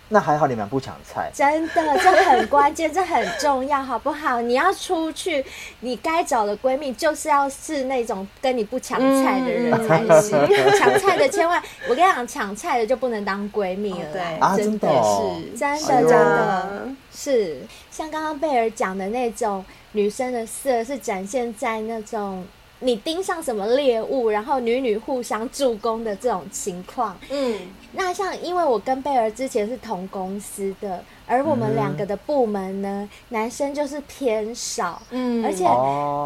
[0.08, 4.40] 那还好，你们不抢菜，真的，这很关键，这很重要，好不好？
[4.40, 5.44] 你要出去，
[5.80, 10.38] 你该找的闺蜜就是要是那种跟你不抢菜的人才行。
[10.78, 14.12] 抢菜的千万，我跟你讲，抢菜的就不能当闺蜜了。
[14.14, 17.58] 对，真的是，真的，真的是，
[17.90, 22.46] 像刚刚贝尔讲的那种女生的色，是展现在那种。
[22.80, 27.58] 你盯上什么猎物，然后女女互相助攻的这种情况，嗯，
[27.96, 31.04] 那像因为我跟贝儿之前是同公司的。
[31.28, 35.66] 而我们两个的部门呢，嗯、男生就是偏少，嗯，而且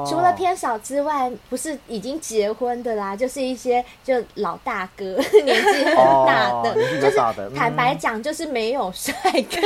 [0.05, 7.17] 除了偏少之外，不是已经结婚的啦，就是一些就老大哥， 年纪很大的，哦、就是
[7.55, 9.57] 坦白讲，就是没有帅哥。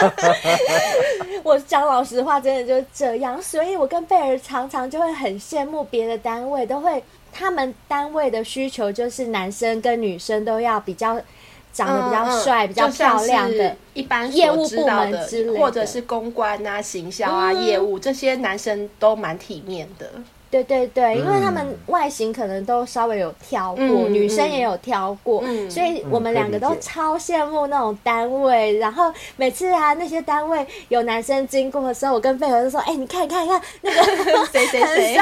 [0.00, 11.20] 嗯、 我讲老实话，真的就是这样，所以我跟贝尔常常就会很羡慕别的单位，都会他们单位的需求就是男生跟女生都要比较。
[11.74, 20.06] 长得比较帅、嗯、比较漂亮的，一般业务部门之类的，或者是公关啊、行销啊、嗯、业务这些男生都蛮体面的。
[20.52, 28.76] 对对对，因为他们外形可能都稍微有挑过，嗯、女生也有挑过，嗯、所以我们两个都超羡慕那种单位。
[28.76, 34.02] 然后每次啊，那些单位有男生经过的时候，我跟贝儿就说：“哎、欸，你看，看，看那个
[34.52, 35.18] 谁谁谁谁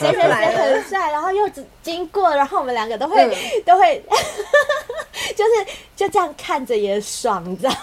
[0.00, 1.48] 谁谁很帅。”然后又
[1.80, 3.32] 经过，然后我们两个都会、嗯、
[3.64, 4.02] 都会，
[5.36, 7.76] 就是就这样看着也爽，你知道吗？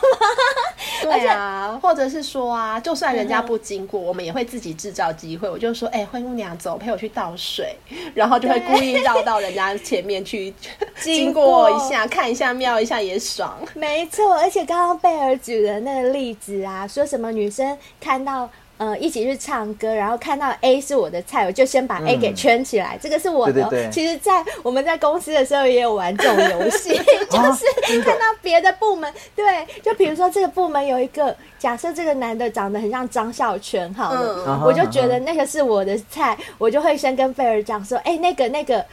[1.03, 5.49] 对啊，或者是说啊，就算人家不经过，我们也会自己制造机会。
[5.49, 7.75] 我就说：“哎、欸，灰姑娘走。”陪我去倒水，
[8.15, 10.53] 然后就会故意绕到人家前面去
[10.99, 13.57] 经过一下，看一下，瞄一下也爽。
[13.75, 18.49] 没错，而且刚刚贝尔举的那个例子啊，说什么女生看到
[18.81, 23.53] 呃一起去唱歌，然后看到 A 是我的菜，我就先把 A 给圈起来，嗯、这个是我的。
[23.53, 26.89] 对对对，其实，在我们在公司的时候也有玩这种游戏，
[27.29, 38.83] 就是看到别的部门，对，就比如说这个部门有一个，假设这个男的长得很像张孝全，好了，嗯、我就觉得那个是我的菜，我就会先跟菲儿讲说，哎、欸，那个那个。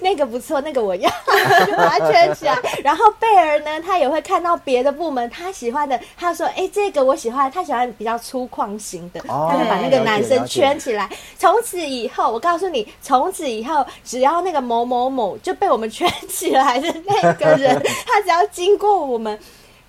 [0.00, 1.10] 那个不错，那个我要，
[1.66, 2.58] 就把它圈起来。
[2.82, 11.08] 然后贝儿呢，他也会看到别的部门他喜欢的，他说：“哎，这个我喜欢。”他喜欢比较粗犷型的，哦、他就把那个男生圈起来。
[11.36, 19.38] 从此以后，我告诉你，从此以后，只要那个某某某就被我们圈起来的那个人， 他只要经过我们。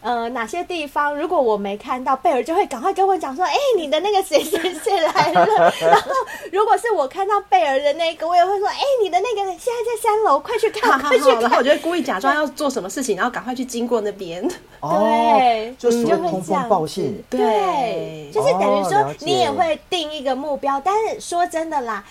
[0.04, 5.46] 呃，哪些地方如果我没看到，贝尔就会赶快跟我讲说：“哎、欸，你的那个谁谁谁来了。”
[5.80, 6.12] 然后，
[6.52, 14.46] 如果是我看到贝尔的那个，我也会说：“哎、欸，你的那个现在在三楼，快去看，快去看。”然后我就会故意假装要做什么事情，然后赶快去经过那边。
[14.82, 17.24] 对， 就是通风报信。
[17.30, 22.04] 对，就是等于说你也会定一个目标，但是说真的啦。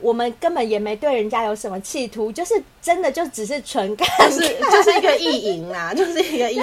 [0.00, 6.62] 我们根本也没对人家有什么企图，就是真的就只是纯干，就是就是一个意淫啦， 就是一个意淫。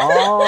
[0.00, 0.42] 哦，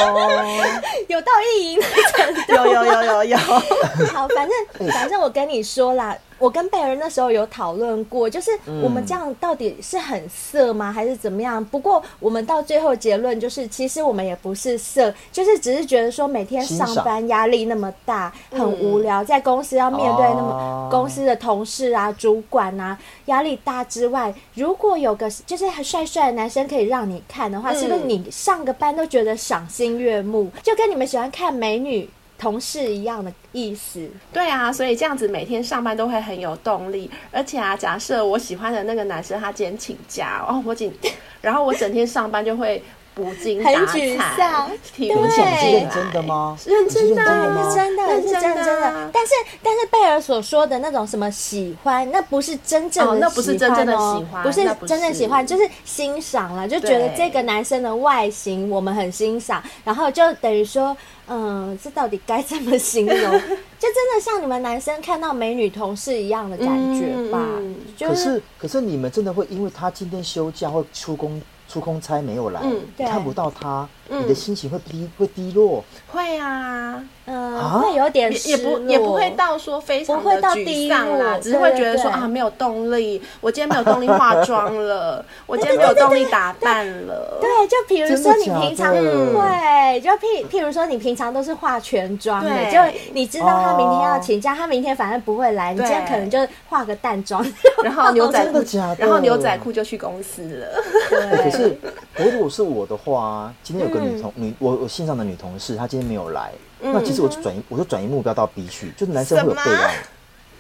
[1.09, 3.37] 有到意淫的程度，有有有有有。
[4.13, 6.17] 好，反正反正我跟你说啦。
[6.39, 8.51] 我跟贝儿那时候有讨论过，就是
[8.83, 11.65] 我们这样到底是很色吗，还是怎么样？
[11.65, 30.51] 不过我们到最后结论就是，其实我们也不是色，就是只是觉得说每天上班压力那么大，很无聊，在公司要面对那么公司的同事啊、主管啊，压力大之外，如果有个就是很帅帅的男生可以让你看的话，是不是你上个班都觉得赏心悦目？
[30.63, 32.09] 就跟你们喜欢看美女
[32.45, 37.11] 同事一样的意思，对啊，所以这样子每天上班都会很有动力。
[37.33, 40.93] 而且啊，假设我喜欢的那个男生他今天请假哦， 我紧，
[41.41, 42.83] 然后我整天上班就会
[43.15, 46.55] 不精打采，很沮丧，对，认真的吗？
[46.67, 49.11] 认真的，是真的，是真的。
[49.11, 60.95] 但是，但是贝尔所说的那种什么喜欢，那不是真正的，那不是真正的喜欢，不是真正喜欢，就是欣赏了，就觉得这个男生的外形我们很欣赏，然后就等于说。
[61.29, 63.17] 嗯，这到底该怎么形容？
[63.79, 67.39] 就真的像你们男生看到美女同事一样的感觉吧？
[67.59, 73.89] 嗯、就是、可是，可是你们真的会因为他今天休假或出公出公差没有来，嗯、看不到他。
[74.07, 75.83] 你的心情会低会低落，
[76.13, 87.39] 会啊，嗯，会有点也不也不会到说非常的沮丧啦，只是会觉得说啊没有动力，我今天没有动力化妆了， 我今天没有动力打扮了。
[87.41, 92.79] 对，就比如说你平常会，就譬譬如说你平常都是化全妆的，就
[93.13, 97.45] 你知道他明天要请假，他明天反正不会来，你今天可能就化个淡妆，
[97.83, 98.63] 然后牛仔裤，
[98.97, 100.67] 然后牛仔裤就去公司了。
[101.11, 101.77] 对，可是
[102.17, 104.05] 如果是我的话，今天有个。
[104.05, 106.53] 女同女，我我线上的女同事，她今天没有来。
[106.83, 109.95] 嗯、那其实我就转移，我就转移目标到 B 去，就是男生会有备案，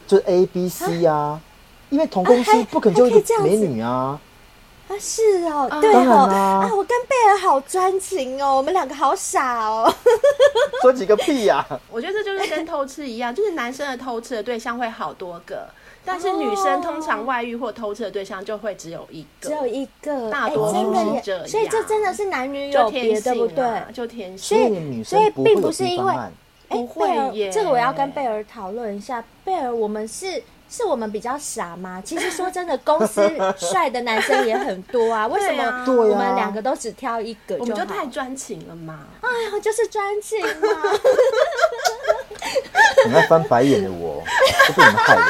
[0.06, 1.14] 就是 A、B、C 啊。
[1.14, 1.40] 啊
[1.90, 4.18] 因为同公司不可能就一个美女啊。
[4.94, 9.92] 啊，是哦，对哦，啊，我跟贝尔好专情哦，我们两个好傻哦。
[10.82, 11.80] 说几个屁呀、啊！
[11.90, 15.66] 我觉得这就是跟偷吃一样，就是男生的偷吃的对象会好多个。
[16.06, 21.48] 但是女生通常外遇或偷吃的对象就会只有一个，只有一个，大多数是这样。
[21.48, 23.82] 所以这真的是男女有别，对不对？
[23.92, 24.58] 就天性。
[24.58, 26.14] 所以所以并不是因为，
[26.68, 29.24] 哎，贝尔，这个我要跟贝尔讨论一下。
[29.44, 30.42] 贝尔，我们是
[30.74, 32.02] 是我们比较傻吗？
[32.04, 33.22] 其实说真的，公司
[33.56, 35.24] 帅的男生也很多啊。
[35.30, 37.56] 为什么我们两个都只挑一个？
[37.58, 39.06] 我们就太专情了嘛。
[39.20, 40.68] 哎呀， 就是专情嘛。
[43.06, 44.20] 你在翻白眼的我，
[44.66, 45.22] 都被你们害了。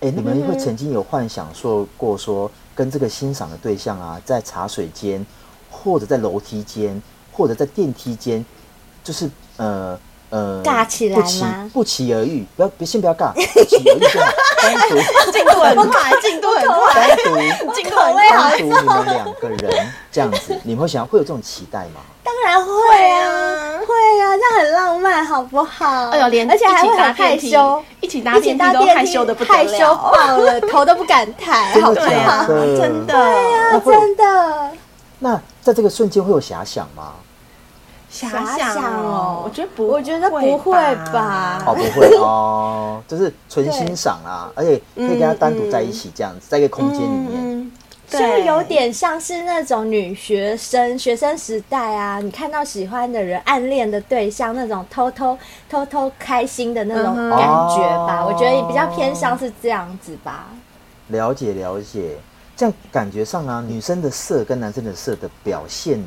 [0.00, 5.26] 哎、欸，你们会曾经有幻想说过，说跟这个欣赏的对象啊，在茶水间，
[5.70, 7.02] 或者在楼梯间，
[7.32, 8.44] 或者在电梯间，
[9.02, 9.98] 就是呃
[10.30, 14.30] 呃，尬起来不期不期而遇，不要别先不要尬，不期而遇就好，
[14.62, 22.00] 单独进度很快，进度很快，单独进度很快，单独你们两个人这样子，你们会想会有这种期待吗？
[22.22, 22.72] 当然会
[23.10, 26.10] 啊，会啊，这样很浪漫，好不好？
[26.10, 32.46] 哎呦，连而且还会很害羞，一起搭电梯都害羞的不得了，害羞爆了，头都不敢抬，好不好？
[32.46, 34.70] 真的，对啊，真的。
[35.18, 37.14] 那在这个瞬间会有遐想吗？
[38.12, 40.72] 遐想哦，我觉得不，我觉得不会
[41.12, 41.62] 吧？
[41.64, 47.70] 哦，不会 哦，就是纯欣赏啊，而且可以跟他单独在一起，这样子，在一个空间里面。
[48.08, 55.38] 就有点像是那种女学生学生时代啊，你看到喜欢的人、暗恋的对象，那种偷偷
[55.68, 58.26] 偷偷开心的那种感觉吧。
[58.26, 60.48] 我觉得比较偏向是这样子吧。
[61.06, 62.18] 了解了解，
[62.56, 66.02] 这样感觉上啊，女生的色跟男生的色的表现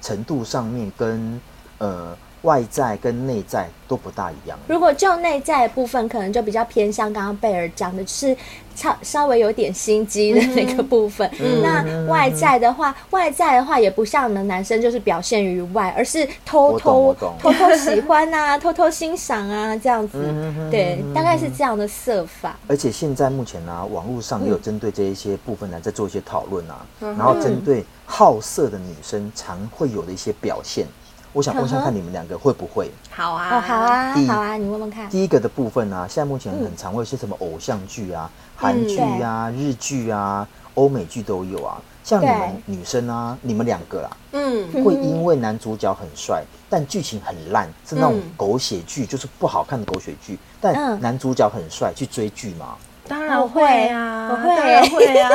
[0.00, 1.40] 程度上面跟
[1.78, 4.58] 呃外在跟内在都不大一样。
[4.66, 8.34] 如果就内在的部分，可能就比较偏向刚刚贝尔讲的，就是
[8.74, 11.30] 稍稍微有点心机的那个部分。
[11.38, 20.18] 嗯、那外在的话，外在的话也不像我们男生就是表现于外，而是偷偷偷偷喜欢啊， 偷偷欣赏啊，这样子。
[20.24, 22.58] 嗯、对，大概是这样的设法。
[22.68, 30.84] 而且现在目前呢、啊，网络上也有针对这一些部分呢，在做一些讨论啊，嗯、然后针对好色的女生常会有的一些表现。
[31.32, 32.90] 我想问一下，看你们两个会不会？
[33.08, 35.08] 好啊，哦，好啊，好啊，你问问看。
[35.08, 41.80] 第一个的部分呢，啊，现在目前很常会是什么偶像剧啊、韩剧啊、日剧啊、欧美剧都有啊。
[42.02, 52.74] 像你们女生啊，你们两个啦，嗯，会因为男主角很帅，但剧情很烂，是那种狗血剧，就是不好看的狗血剧，但男主角很帅，去追剧吗？
[53.10, 55.30] 当然会啊，我会，当然会啊，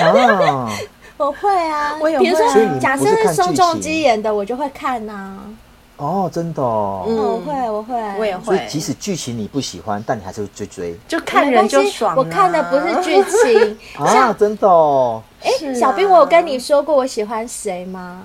[0.00, 0.70] 我会啊。
[1.18, 2.24] 我会啊，我也会。
[2.24, 2.46] 比如说，
[2.78, 5.38] 假设是宋仲基演的，我就会看呐、啊。
[5.96, 7.04] 哦，真的、哦。
[7.08, 8.44] 嗯，我会，我会，我也会。
[8.44, 10.98] 所以即使剧情你不喜欢，但你还是会追追。
[11.08, 12.14] 就看人就爽、啊。
[12.18, 15.22] 我看的不是剧情 啊，真的、哦。
[15.42, 18.22] 哎、小兵，我有跟你说过我喜欢谁吗？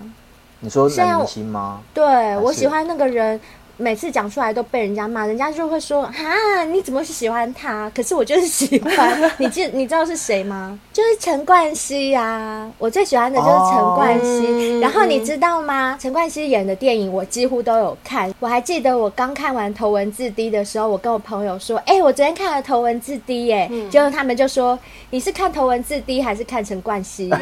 [0.59, 1.79] 你说男明星吗？
[1.93, 3.39] 对，我喜欢那个人。
[3.77, 9.31] 每次讲出来都被人家骂，人家就会说：“哈，你怎么是喜欢他？”可是我就是喜欢。
[9.37, 10.79] 你记，你知道是谁吗？
[10.93, 12.71] 就是陈冠希呀、啊！
[12.77, 14.73] 我最喜欢的就是陈冠希。
[14.73, 15.97] Oh, 然后你知道吗？
[15.99, 18.33] 陈、嗯、冠希演的电影我几乎都有看。
[18.39, 23.67] 我还记得我刚看完《头文字 D》的时候，我跟我朋友说：“哎、欸，我昨天看了《头文字 D》耶。
[23.71, 24.77] 嗯”结果他们就说
[25.09, 27.39] ：“你是看《头文字 D》还是看陈冠希？” 你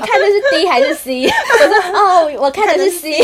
[0.00, 1.26] 看的是 D 还是 C？
[1.26, 1.30] 我
[1.66, 3.10] 说：“哦，我看的是 C。”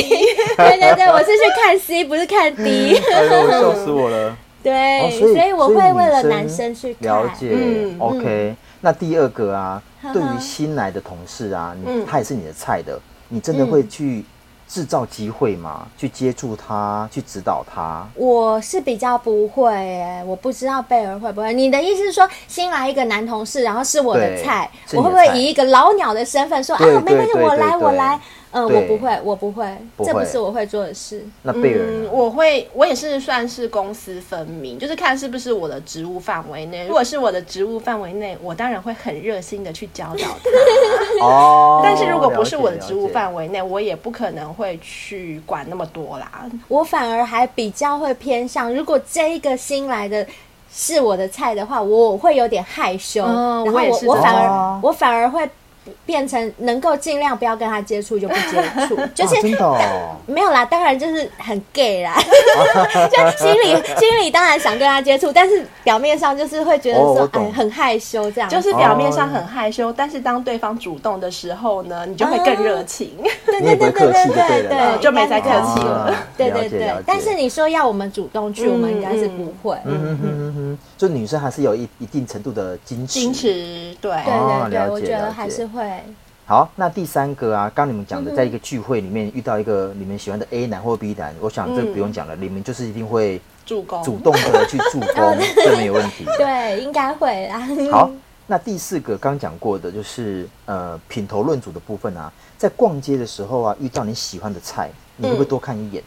[0.57, 0.88] 对对。
[0.95, 2.97] 对，我是去看 C，不是看 D。
[2.97, 4.37] 哎呦，笑死我了。
[4.61, 7.09] 对，哦、所以，所以我会为了男生去看。
[7.09, 7.51] 了解。
[7.53, 14.25] 嗯、OK，那第二个啊，嗯、对于新来的同事啊，你他也是你的菜的，你真的会去
[14.67, 15.83] 制造机会吗？
[15.85, 18.05] 嗯、去接触他，去指导他？
[18.17, 21.55] 我是比较不会，哎，我不知道贝尔会不会。
[21.55, 28.19] 你的意思是说，新来一个男同事，然后是我的菜，我会不会以一个老鸟的身份说啊，没关系，我来，我来。
[28.67, 31.25] 嗯，我不会，我不会，这不是我会做的事。
[31.43, 36.87] 那贝尔，嗯，我会，我也是算是公私分明，就是看是不是我的职务范围内。
[36.87, 41.21] 如果是我的职务范围内，我当然会很热心的去教导他。
[41.25, 41.81] 哦。
[41.83, 46.47] 但是如果不是我的职务范围内，我也不可能会去管那么多啦。
[46.69, 50.27] 我反而还比较会偏向，如果这一个新来的
[50.73, 53.25] 是我的菜的话，我会有点害羞。
[53.25, 55.49] 嗯，然后我也是，我反而我反而会。
[56.07, 62.15] 变成能够尽量不要跟他接触就不接触， 就是、啊真的哦、没有啦，当然就是很 gay 啦，
[63.11, 76.93] 就心里心里当然想跟他接触，但是表面上就是会觉得说、哦、哎很害羞这样，就是表面上很害羞，哦、但是当对方主动的时候呢，你就会更热情， 啊、对对对对对对对，就没再客气了，啊、对对对。
[77.07, 79.95] 但是你说要我们主动去，嗯、我们应该是不会，嗯。
[79.95, 84.11] 嗯嗯嗯嗯，就女生还是有一一定程度的矜持，矜持，对。
[84.11, 85.78] 对对对，我觉得还是会。
[85.79, 86.03] 对，
[86.45, 96.25] 好，那第三个啊，刚你们讲的，在一个聚会里面遇到一个你们喜欢的 A 男或 B 男，我想这不用讲了，你们就是一定会主攻、主动的去助攻， 这没有问题。
[96.37, 97.61] 对，应该会啦。
[97.93, 98.11] 好，
[98.49, 106.03] 那第四个刚讲过的就是呃品头论足的部分啊，在逛街的时候啊，遇到你喜欢的菜，你会不会多看一眼？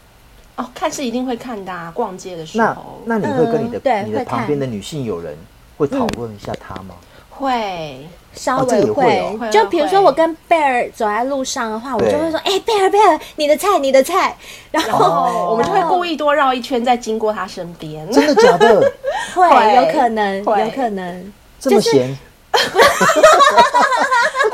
[0.56, 3.00] 哦，看是一定会看的，啊逛街的时候。
[3.06, 5.34] 那那你会跟你的你的旁边的女性友人
[5.78, 6.94] 会讨论一下他吗？
[7.30, 8.06] 会。
[8.34, 14.36] 稍微会，就比如说我跟贝尔走在路上的话，我就会说：“哎，贝尔，贝尔，你的菜，你的菜。”
[14.70, 18.10] 然后 我们就会故意多绕一圈，再经过他身边。
[18.10, 18.92] 真的假的？
[19.34, 21.32] 会，有可能，有可能。
[21.60, 22.16] 这么闲？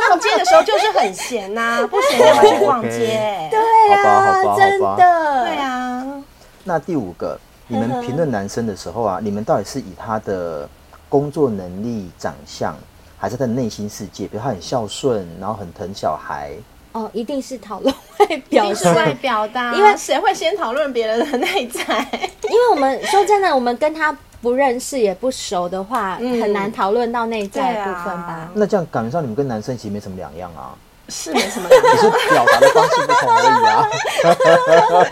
[0.08, 3.48] 逛街的时候就是很闲呐，不闲干嘛去逛街？
[3.50, 4.96] 对啊，真的，
[5.46, 6.04] 对啊。
[6.64, 10.68] 那第五个，你们评论男生的时候啊，你们到底是以他的
[11.08, 12.76] 工作能力、长相？
[13.18, 16.52] 还是他的内心世界，比如他很孝顺，然后很疼小孩。
[16.92, 21.82] 哦，一定是讨论外表，一定是外表的，因为谁会先讨论别人的内在？
[22.48, 28.32] 因为我们说真的，我们跟他不认识也不熟的话，嗯、很难讨论到内在的部分吧。
[28.32, 30.74] 啊、那这样感觉上，你们跟男生其实没什么两样啊，
[31.08, 35.08] 是没什么两样，只是表达的方式不同而已啊。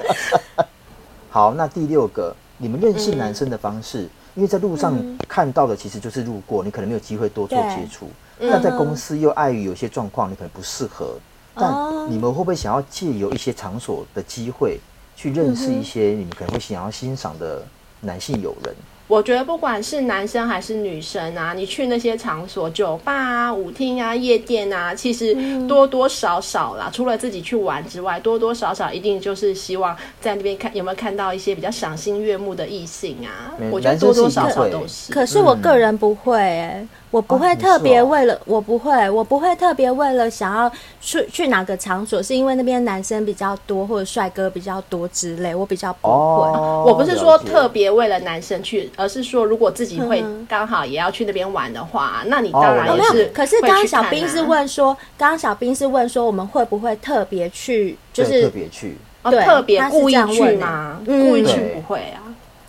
[1.28, 4.02] 好，那第六个，你们认识男生的方式。
[4.02, 4.94] 嗯因为在路上
[5.26, 8.08] 看到的其实就是路过，嗯、你可能没有机会多做接触。
[8.38, 11.18] 但在公司又碍于有些状况，你可能不适合。
[11.54, 14.78] 嗯、但你们会不会想要借由一些场所的机会，
[15.16, 17.64] 去认识一些你们可能会想要欣赏的
[18.02, 18.74] 男性友人？
[19.08, 25.34] 我觉得不管是男生还是女生啊，你去那些场所，酒吧啊、舞厅啊、夜店啊，其实
[25.68, 33.54] 多多少少啦，嗯、除了自己去玩之外，多多少少一定就是希望在那边看有没有看到一些比较赏心悦目的异性啊。
[33.60, 35.12] 嗯、我觉得多多少少都是。
[35.12, 46.12] 可是我个人不会、欸，哎，我不会特别为了，我不会，我不会特别为了想要去去哪个场所，是因为那边男生比较多或者帅哥比较多之类，我比较不会。
[46.12, 48.90] 哦、我不是说特别为了男生去。
[48.96, 53.30] 而是说，如果自己会刚好也要去那边玩的话，嗯、那你当然也是、哦。
[53.32, 57.96] 可是刚刚小兵是问说，刚刚小兵是问说，我们会不会特别去？
[58.12, 61.00] 就是特别去，对，特别故意去吗？
[61.06, 62.20] 故意去不会啊，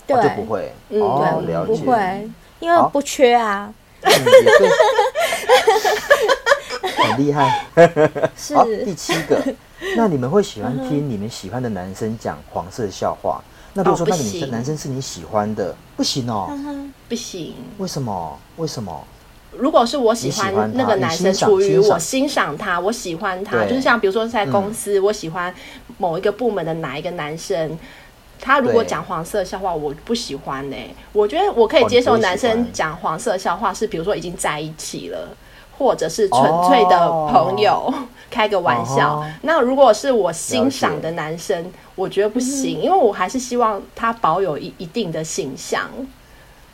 [0.07, 0.71] 对，就不会。
[0.89, 2.29] 嗯，哦、对，不会，
[2.61, 3.73] 因为不缺啊。
[4.07, 4.15] 嗯、
[6.95, 7.65] 很厉害。
[8.35, 8.55] 是
[8.85, 9.41] 第七个，
[9.95, 13.41] 那你们会喜欢听你们喜欢的男生讲黄色笑话？
[13.73, 16.49] 那如果说那个女生男生是你喜欢的，不行哦，
[17.07, 17.53] 不行。
[17.77, 18.39] 为什么？
[18.55, 19.05] 为什么？
[19.57, 25.53] 如果是我喜欢那个男生，出于我欣赏他，我喜欢他，就是像比如说在公司，我喜欢
[25.97, 27.77] 某一个部门的哪一个男生，
[28.39, 30.75] 他如果讲黄色笑话，我不喜欢呢。
[31.13, 35.29] 我觉得我可以接受男生讲黄色笑话，是比如说已经在一起了，
[35.77, 37.93] 或者是纯粹的朋友。
[38.29, 39.25] 开个玩笑，uh.
[39.43, 45.89] 那如果是我欣赏的男生，我觉得不行，因为我还是希望他保有一一定的形象。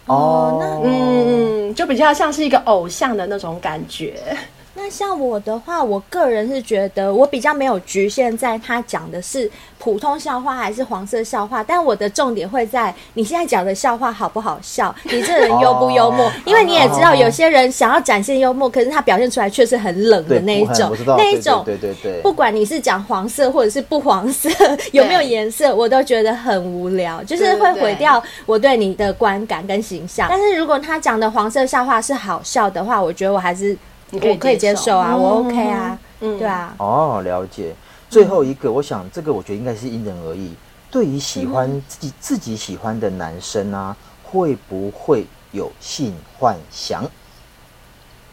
[0.07, 4.35] 哦，那嗯，就比较像是一个偶像的那种感觉。
[4.75, 16.31] 那像我的话，我个人是觉得我比较没有局限在他讲的是普通笑话还是黄色笑话，但我的重点会在你现在讲的笑话好不好笑，你这人幽不幽默？
[16.45, 24.49] 因为你也知道，有些人想要展现幽默，可是他表现出来却是很冷的那一种，那一种，对对对，不管你是讲黄色或者是不黄色，
[24.91, 30.27] 有没有颜色，我都觉得很无聊，就是会毁掉我对你的观感跟形象。
[30.29, 33.77] 但是如果他讲的黄色笑话是好笑的话，我觉得我还是。
[34.21, 36.73] 我可以接受啊，我 OK 啊，嗯，对啊。
[36.77, 37.73] 哦，了解。
[38.09, 40.53] 最后一个，我想这个我觉得应该是因人而异。
[40.91, 47.03] 对于喜欢自己自己喜欢的男生啊，会不会有性幻想？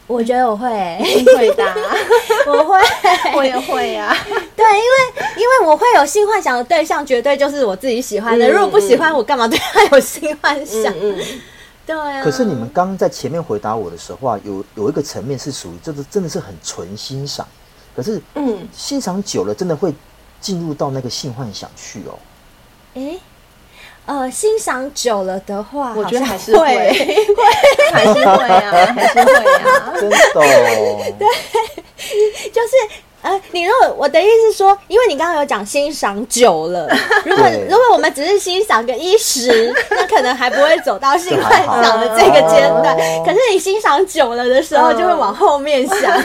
[0.07, 0.68] 我觉得我会，
[1.37, 1.64] 会的，
[2.49, 2.78] 我会，
[3.37, 4.14] 我也会呀。
[4.57, 8.51] 对，因为因为我会有性幻想的对象，绝对就是我自己喜欢的。
[8.51, 10.93] 如果不喜欢，我干嘛对他有性幻想？
[11.91, 17.47] 对啊，可是你们刚刚在前面回答我的时候啊，有有一个层面是属于，这个真的是很纯欣赏。
[17.97, 19.93] 可是，嗯，欣赏久了，真的会
[20.41, 22.18] 进入到那个性幻想去哦。
[22.95, 23.18] 哎，
[24.07, 27.34] 呃，欣赏久了的话，我觉得还是会，会，
[27.93, 31.05] 还是会啊，还是会啊， 真的哦。
[31.18, 31.26] 对，
[32.51, 33.09] 就是。
[33.22, 36.88] 呃，你如果我的意思是说，因为你刚刚有讲欣赏久了，
[37.26, 42.96] 如果如果我们只是欣赏个一时，那可能还不会走到性幻想的这个阶段。
[42.96, 46.24] 哦、可是你欣赏久了的时候，就会往后面想，哦、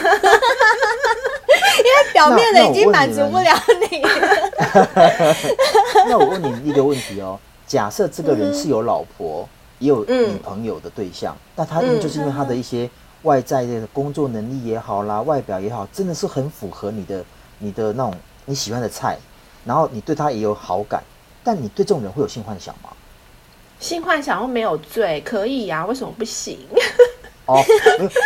[1.78, 3.54] 因为表面的已经满足不了
[3.90, 5.36] 你了。
[6.08, 9.48] 那我问你一个问题哦，假设这个人是有老婆、嗯、
[9.80, 12.88] 也有女朋友的对象，那、嗯、他因为就是因为他的一些。
[13.22, 17.24] 外在的工作能力也好啦，外表也好，真的是很符合你的、
[17.58, 18.14] 你的那种
[18.44, 19.18] 你喜欢的菜，
[19.64, 21.02] 然后你对他也有好感，
[21.42, 22.90] 但你对这种人会有性幻想吗？
[23.78, 26.58] 性幻想又没有罪，可以呀、为什么不行？
[27.46, 27.62] 哦，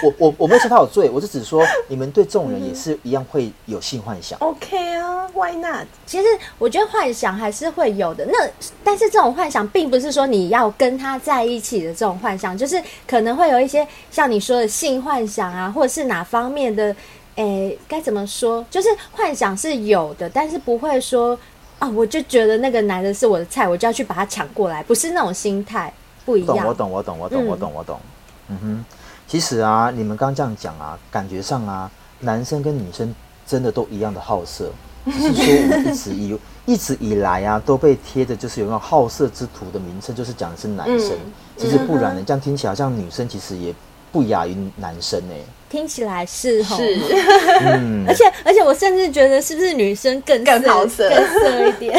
[0.03, 4.39] 我我我没有说他有罪，我是只说你们对这种人也是一样会有性幻想。
[4.39, 5.87] OK 啊，Why not？
[6.07, 6.27] 其实
[6.59, 8.25] 我觉得幻想还是会有的。
[8.25, 8.49] 那
[8.83, 16.97] 但是这种幻想并不是说你要跟他在一起的这种幻想，就是可能会有一些像你说的性幻想啊，或者是哪方面的，
[17.35, 18.65] 诶，该怎么说？
[18.71, 21.39] 就是幻想是有的，但是不会说
[21.79, 25.93] 啊，我就觉得那个男的是我的菜，我就要去把他抢过来，不是那种心态，
[26.25, 26.67] 不一样。
[26.67, 28.01] 我懂，我懂，我懂，我懂，我懂，我懂。
[28.49, 28.85] 嗯哼。
[29.31, 33.15] 其实啊，你们刚刚这样讲啊，感觉上啊，男生跟女生
[33.47, 34.73] 真的都一样的好色，
[35.05, 41.11] 只是说我们一直以 一直以来啊，都被贴的就是有那种好色之徒的名称，就是讲的是男生。
[41.13, 43.73] 嗯、其实不然的，这样听起来好像女生其实也
[44.11, 45.35] 不亚于男生呢。
[45.69, 46.99] 听起来是，是，
[47.63, 51.97] 嗯，而且而且我甚至觉得是不是女生更更好色更色一点？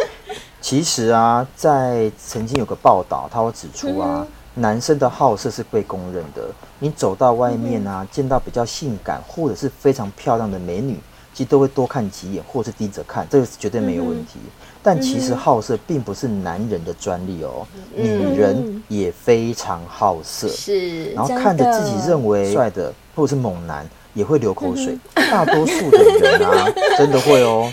[0.60, 4.18] 其实啊，在曾经有个报道，他会指出啊。
[4.20, 4.26] 嗯
[4.58, 6.42] 男生的好色是被公认的。
[6.78, 10.98] 你走到外面啊，见到比较性感或者是非常漂亮的美女，
[11.32, 14.38] 其实都会多看几眼，或是盯着看，这个是绝对没有问题。
[14.82, 20.48] 但其实好色并不是男人的专利哦，女人也非常好色。
[20.48, 23.84] 是，然后看着自己认为帅的或者是猛男
[24.14, 24.96] 也会流口水。
[25.14, 27.70] 大多数的人啊， 真的会哦。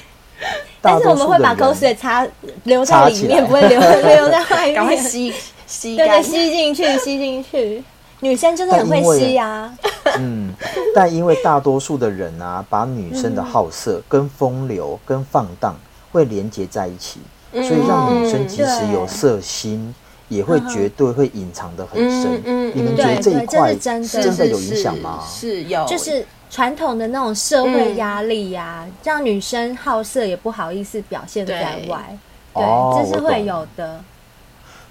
[0.82, 2.28] 但是我们会把口水擦
[2.64, 4.76] 留在里面，不会流流 在外面。
[4.76, 5.34] 赶快吸。
[5.74, 7.84] 吸干对对，吸进去， 吸进去。
[8.20, 9.76] 女生真的很会吸啊。
[10.20, 10.54] 嗯，
[10.94, 15.76] 但因为大多数的人啊，把女生的好色跟风流跟放荡
[16.12, 17.20] 会连接在一起，
[17.52, 19.94] 所以让女生即使有色心，
[20.30, 22.42] 也会绝对会隐藏的很深。
[22.76, 24.02] 你们觉得这一块真
[24.38, 25.22] 的有影响吗？
[25.28, 32.18] 是有，就是传统的那种社会压力呀，让女生好色也不好意思表现在外。
[32.54, 32.64] 对，
[33.04, 34.00] 这是会有的。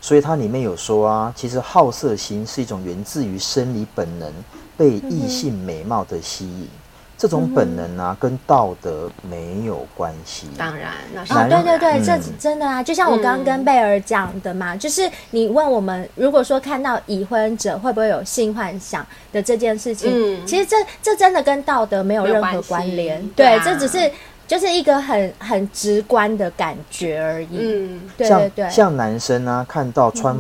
[0.02, 4.30] 所以它里面有说啊，其实好色心是一种源自于生理本能，
[4.76, 6.64] 被异性美貌的吸引。
[6.64, 6.68] 嗯、
[7.16, 10.48] 这种本能啊，跟道德没有关系。
[10.58, 23.22] 当然，那是哦，对对对，嗯、这真的啊，就像我刚刚跟贝尔讲的嘛，嗯、就是你问我们，如果说看到已婚者会不会有性幻想的这件事情，嗯、其实这这真的跟道德没有任何关联。
[23.36, 24.10] 对，对啊、这只是。
[24.52, 27.56] 就是一个很很直观的感觉而已。
[27.58, 28.64] 嗯，对对对。
[28.64, 30.36] 像像男生呢、啊，看到穿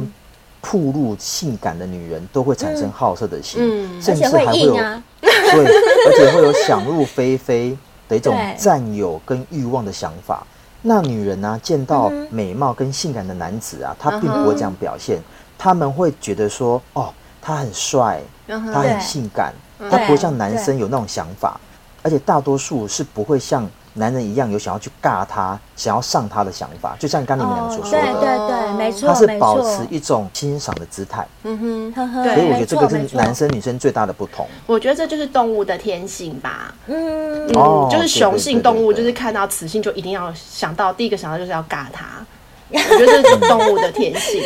[0.60, 5.64] 暴露性感的女人，嗯、都会产生好色的心，嗯、甚至还会有，啊、 对，
[6.06, 7.74] 而且会有想入非非
[8.06, 10.46] 的一种占有跟欲望的想法。
[10.82, 15.20] 那女人呢、啊，见到美貌跟性感的男子啊，他并不会这样表现，
[15.56, 17.10] 他们会觉得说，哦，
[17.40, 19.54] 他很帅，他很性感，
[19.90, 21.58] 他不会像男生有那种想法，
[22.02, 23.66] 而且大多数是不会像。
[23.94, 31.26] 男人一样有想要去尬他、想要上他的想法，就像刚你们两个所说的，对对对，没错，他是保持一种欣赏的姿态。
[31.44, 34.46] 嗯哼，所以我觉得这个是男生女生最大的不同。
[34.66, 36.74] 我觉得这就是动物的天性吧。
[36.86, 37.48] 嗯，
[37.90, 42.24] 就是雄性动物，就是看到雌性就一定要想到第一个想到就是要尬他。
[42.72, 44.42] 我觉得这是动物的天性，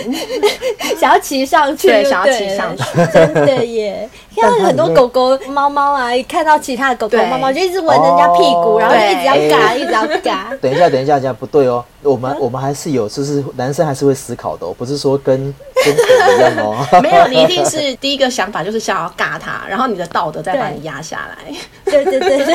[0.98, 4.08] 想要骑上去，对，想要骑上去，真的耶！
[4.36, 10.48] 看到很多狗狗、猫猫啊，一看到其他的狗狗、猫猫，就一直闻人家屁股，然后就一直要嘎，一直要嘎。
[10.60, 11.84] 等一下，等一下，这样不对哦。
[12.02, 15.54] 我们我们还是有，就是男生还是会思考的，不是说跟
[15.92, 16.86] 跟狗一样哦。
[17.00, 21.54] 没有，你一定是第一个想法就是想要尬他，然后你的道德再把你压下来。
[21.84, 22.46] 对对对对。
[22.46, 22.54] 对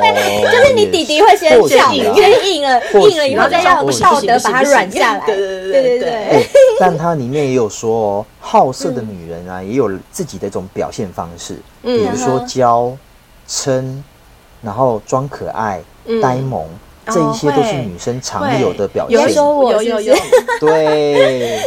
[0.00, 4.84] 对， 就是你弟弟会先叫，先硬了，硬了以后再让道德把它软。
[4.94, 6.46] 下来，对对对对对、欸。
[6.78, 12.96] 但它里面也有说哦，好色的女人啊，也有自己的一种表现方式，嗯、比如说娇、
[13.48, 13.84] 嗔，
[14.62, 16.64] 然后装可爱、嗯、呆萌，
[17.06, 19.20] 这一些都是女生常有的表现。
[19.20, 20.14] 有说我有有有，
[20.60, 21.60] 对，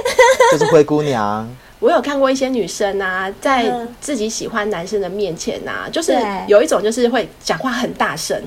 [0.51, 1.47] 就是灰姑娘。
[1.79, 3.71] 我有看过一些女生啊，在
[4.01, 6.17] 自己喜欢男生的面前啊，就是
[6.47, 8.41] 有一种就是会讲话很大声，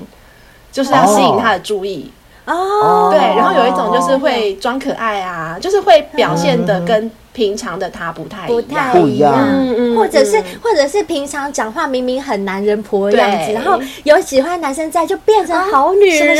[0.69, 2.11] 就是要吸引他的注意。
[2.43, 16.37] 哦，对，然后有一种就是会装可爱啊，就是会表现的跟平常的他不太不太一样，嗯，或者是或者是平常讲话明明很男人婆的样子，然后有喜欢男生在就变成好女人，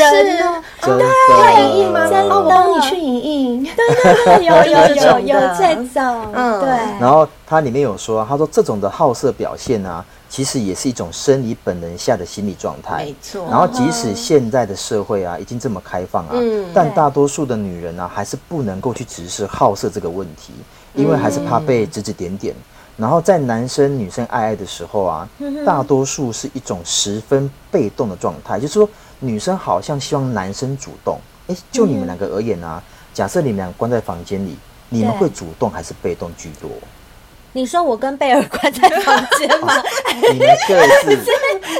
[0.80, 2.00] 对，影印吗？
[2.12, 6.68] 哦，我帮你去影印，对对对，有有有有这种，嗯，对。
[7.00, 10.04] 然后它里面有说，他说这种的好色表现啊。
[10.32, 13.46] 其实也是一种生理本能下的心理状态，没错。
[13.50, 20.54] 然后即使现在的社会啊已经这么开放啊，嗯、但大多数的女人呢、啊、还是不能够去直视好色这个问题，
[20.94, 22.54] 因为还是怕被指指点点。
[22.54, 22.64] 嗯、
[22.96, 25.28] 然后在男生女生爱爱的时候啊，
[25.64, 28.88] 大多数是一种十分被动的状态，就是说
[29.20, 31.18] 女生好像希望男生主动。
[31.48, 32.82] 哎，就你们两个而言啊，
[33.12, 34.56] 假设你们俩关在房间里，
[34.88, 36.70] 你们会主动还是被动居多？
[37.54, 39.82] 你说我跟贝尔关在房间吗？
[40.32, 40.74] 你们各
[41.04, 41.18] 自，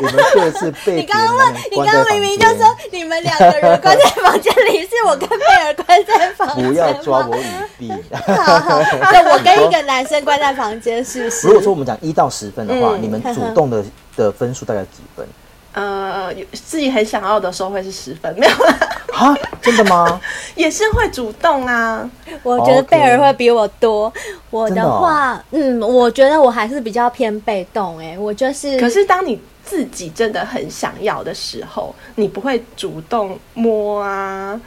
[0.01, 0.97] 你们各自被。
[0.97, 6.69] 你刚刚问，你刚刚明明就说你们两个人关在房间里，是我跟贝尔关在房间。
[6.69, 7.45] 不要抓我语
[7.79, 7.91] 弊。
[8.13, 11.47] 好好，就，我跟一个男生关在房间，是不是？
[11.47, 13.83] 如果说我们讲一到十分的话，你们主动的
[14.15, 15.27] 的分数大概几分？
[15.73, 18.79] 呃，自己很想要的时候会是十分，没有啦。
[19.15, 20.21] 啊，真的吗？
[20.55, 22.09] 也是会主动啊。
[22.43, 24.13] 我觉得贝尔会比我多。
[24.51, 27.99] 我的话，的哦、嗯，我觉得我还是比较偏被动。
[27.99, 28.79] 哎，我就是。
[28.79, 34.61] 可是当你自己真的很想要的时候，你不会主动摸啊。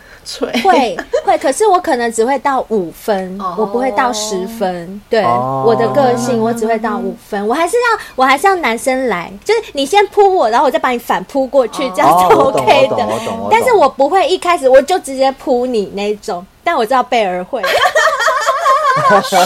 [0.63, 5.01] 会会，可是我可能只会到五分，我不会到十分。
[5.09, 7.47] 对，我的个性，我只会到五分。
[7.47, 13.07] 我还是要，我还是要男生来，就是你先扑我，然后我再把你反扑过去，这样是 OK 的。
[13.51, 16.45] 但是我不会一开始我就直接扑你那种。
[16.63, 19.39] 但我知道贝儿会， 贝儿真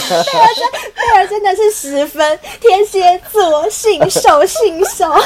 [0.95, 5.05] 贝儿真的是十分天蝎座，信手信手。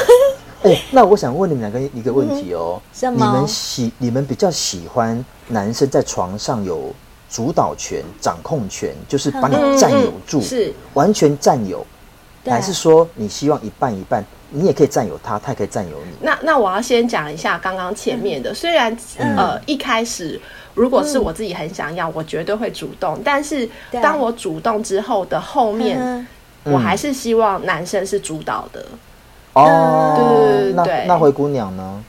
[0.64, 5.24] 哎、欸，那我想问你们两个一个问题哦，嗯、你们喜你们比较喜欢
[5.54, 6.92] 男生在床上有
[7.30, 11.86] 主导权、掌控权，就是把你占有住，嗯、是完全占有，
[12.46, 14.24] 还是说你希望一半一半？
[14.56, 16.12] 你也可以占有他，他也可以占有你。
[16.22, 20.40] 那那我要先讲一下刚刚前面的，嗯、虽然、嗯、呃一开始
[20.76, 23.20] 如果是我自己很想要，我绝对会主动。
[23.24, 26.28] 但是当我主动之后的后面，
[26.66, 28.86] 我还是希望男生是主导的。
[29.54, 31.06] 哦，对对对对。
[31.08, 32.04] 那灰姑娘呢？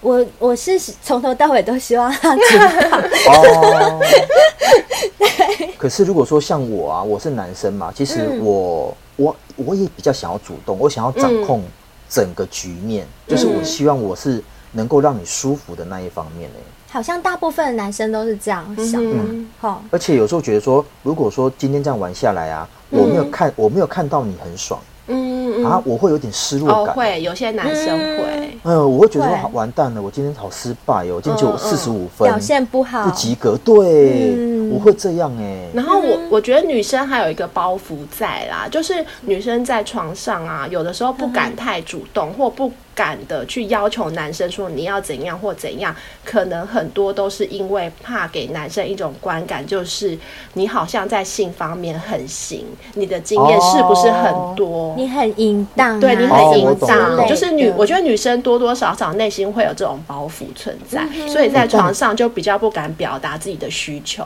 [0.00, 2.42] 我我是从头到尾都希望他主
[2.90, 2.98] 导。
[3.32, 4.00] 哦。
[5.76, 11.62] 可是如果说像我啊，我是男生嘛，其实我我我也比较想要主动，我想要掌控
[12.08, 14.42] 整个局面，就是我希望我是
[14.72, 16.56] 能够让你舒服的那一方面呢。
[16.90, 19.82] 好像大部分的男生都是这样想，嗯，好。
[19.90, 24.80] 而且有时候觉得说，如果说今天这样玩下来啊，我没有看，我没有看到你很爽，
[25.10, 26.94] 嗯啊，我会有点失落感。
[26.94, 33.56] 会有些男生会，嗯，我会觉得说完蛋了，我今天好失败哦，今天只有四十五分，表现不好，不及格。
[33.64, 35.68] 对，我会这样哎。
[35.74, 42.72] 然后我我觉得女生还有一个包袱在啦，就是女生在床上啊，有的时候不敢太主动，或不。
[43.00, 50.18] 敢的去要求男生说你要怎样或怎样，可能很多都是因为怕给男生一种观感，就是
[50.52, 54.94] 你好像在性方面很行，你的经验是不是很多？
[54.98, 64.22] 你很淫荡，对你很淫荡，就是女，我觉得女生多多少少内心会有这种包袱存在，所以在床上就比较不敢表达自己的需求。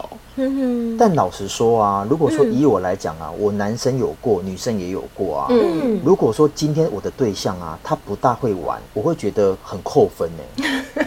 [0.98, 5.46] 但老实说啊，如果说以我来讲啊，我男生有过，女生也有过啊。
[5.50, 11.04] 嗯，如果说今天我的对象啊，他不大会玩，我会觉得很扣分呢。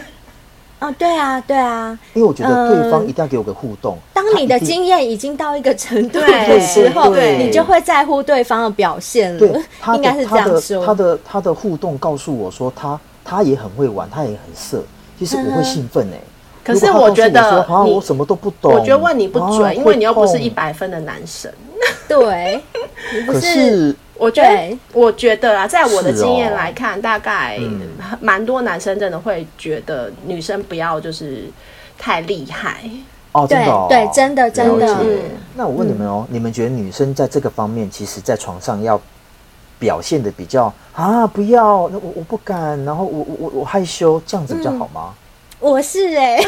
[0.80, 3.98] 哦，对啊，对啊，因为我觉得对方一定要给我个互动。
[4.14, 9.38] 当你的经验已经到一个程度的时候，你就会在乎对方的表现了。
[9.40, 9.48] 对，
[9.96, 10.86] 应该是这样说。
[10.86, 14.80] 他的他的互动告诉我说，他他也很会玩，他也很色。
[15.18, 16.16] 其实我会兴奋呢。
[16.62, 18.72] 可是我觉得啊，我什么都不懂。
[18.72, 21.52] 我觉得问你不准，因为你又不是一百分的男神。
[22.08, 22.62] 对，
[23.26, 27.58] 可是我觉得，我觉得啊，在我的经验来看，大概
[28.20, 31.44] 蛮多男生真的会觉得女生不要就是
[31.98, 32.82] 太厉害。
[33.32, 34.96] 哦，真的，对，真的，真的。
[35.54, 39.00] 那我问你们哦，你们觉得女生在这个方面，其实在床上要
[39.78, 45.14] 表现的比较啊，不要，那我我不敢，然后我我我我害羞，这样子比较好吗？
[45.60, 46.46] 我是哎、欸，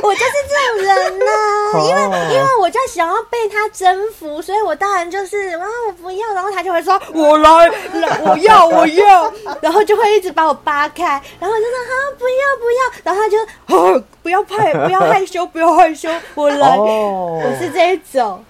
[0.02, 1.24] 我就是这种人呐、
[1.74, 11.04] 啊，因为因为我就想要被他征服，所以我当然就是啊，我不要，然后他就会说， 我来，来，我要，我要， 然后就会一直把我扒开，
[11.38, 13.38] 然后就说啊，不要不要，然后他就
[13.98, 18.44] 啊，不要怕，不要害羞，不要害羞，我来，我是这一种。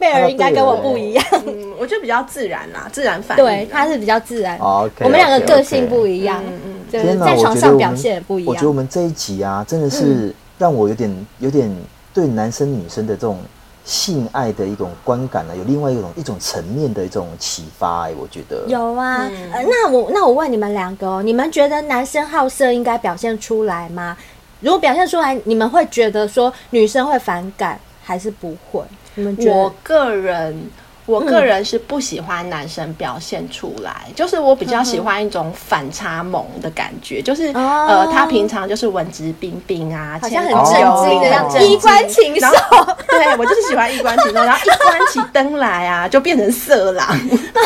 [0.00, 3.44] 贝尔应该跟我不一样，嗯，我觉得比较自然啦，自然反应。
[3.44, 4.58] 对，他是比较自然。
[4.58, 8.48] 我们两个个性不一样，嗯嗯，就是在床上表现也不一样。
[8.48, 11.74] 我觉得我们这一集啊，真的是让我有点有点
[12.12, 13.38] 对男生女生的这种
[13.82, 18.06] 性爱的一种观感呢，有另外一种一种层面的一种启发。
[18.06, 19.26] 哎，我觉得有啊。
[19.50, 24.14] 那我那我问你们两个哦，你们觉得男生好色应该表现出来吗？
[24.60, 28.82] 如果表现出来，你们会觉得说女生会反感，还是不会？
[29.16, 30.62] 我个人。
[31.10, 42.46] 我个人是不喜欢男生表现出来，嗯、就是我比较喜欢一种反差萌的感觉，嗯、就是、哦、呃，他平常就是文质彬彬啊，好像很正经的样子，衣冠禽兽。
[43.10, 47.08] 对，我就是喜欢衣冠禽兽，然后一关起灯来啊，就变成色狼。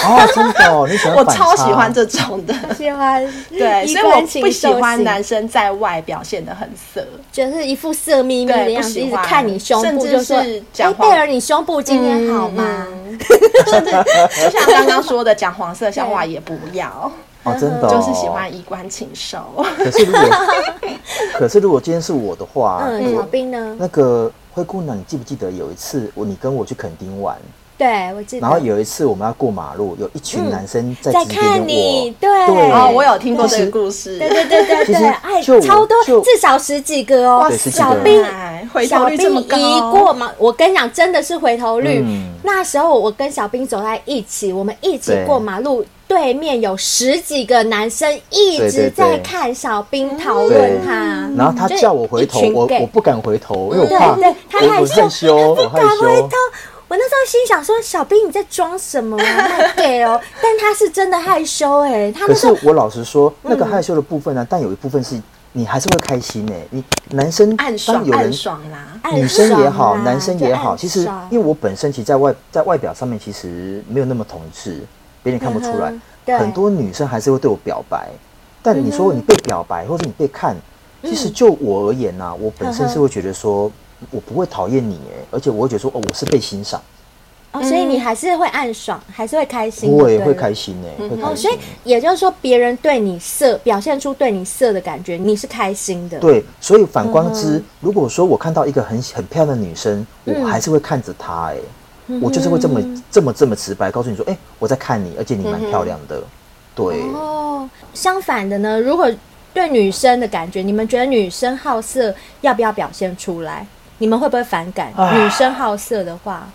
[0.04, 1.16] 哦，真的哦，你喜欢？
[1.18, 3.22] 我超喜欢这种的，喜欢。
[3.50, 10.38] 对，所以我不喜欢男生在外表现的很色，就是一副色眯眯的样子，一直看你胸部，就说
[10.78, 12.86] ：“哎，贝尔，你胸部今天好吗？”
[13.66, 13.90] 甚至
[14.44, 17.10] 就像刚刚说的，讲黄色笑话也不要
[17.44, 19.38] 哦，真的就是喜欢衣冠禽兽。
[19.76, 20.22] 可是如果，
[21.38, 23.76] 可是如果今天是我的话，嗯，小兵呢？
[23.78, 27.36] 那个灰姑娘，你记不记得有一次我你跟我去垦丁玩？
[27.84, 28.46] 对，我记得。
[28.46, 38.24] 然后有一次我们要过马路，有一群男生在在看你，对，哦，我有听过这个故事，对对对对对，哎，超多，至少十几个哦，小兵。
[38.88, 42.02] 小兵一过马，我跟你讲，真的是回头率。
[42.42, 54.16] 那时候我跟小兵走在一起，我们一起过马路，对面有十几个男生一直在看小兵讨论他，然后他叫我回头，我我不敢回头，因为我怕，
[54.50, 56.28] 他害羞，我不敢回头。
[56.88, 59.16] 我那时候心想说：“小兵你在装什么？
[59.18, 62.12] 太 gay 哦！” 但他是真的害羞哎。
[62.12, 65.20] 可是我老实说，那个害羞的部分呢，但有一部分是。
[65.56, 66.68] 你还是会开心哎、欸。
[66.70, 68.28] 你男生当有人，
[69.14, 74.84] 女生也好，男生也好，其实因为我本身其实在外在外表上面其实没有那么同志，
[75.22, 75.94] 别人看不出来。
[76.36, 78.08] 很多女生还是会对我表白，
[78.64, 80.56] 但你说你被表白或者你被看，
[81.04, 83.70] 其实就我而言呢、啊，我本身是会觉得说，
[84.10, 86.80] 我不会讨厌你哎，而且我会觉得说，哦，我是被欣赏。
[87.52, 91.22] 哦，所以你还是会暗爽，还是会开心，我也会开心呢、欸，心。
[91.22, 96.18] 哦，所以也就是说，别人对你色表现出对你色的感觉，你是开心的。
[96.18, 101.56] 对，所以反观之，如果说我看到一个很很漂亮的女生，我还是会看着她，哎，
[102.20, 106.20] 我就是会这么这么这么直白告诉你说，哎，我在看你，而且你蛮漂亮的。
[106.74, 107.02] 对。
[107.14, 109.08] 哦，相反的呢，如果
[109.52, 113.64] 对女生的感觉，你们觉得女生好色要不要表现出来？
[113.98, 114.92] 你们会不会反感？
[115.14, 116.48] 女生好色的话？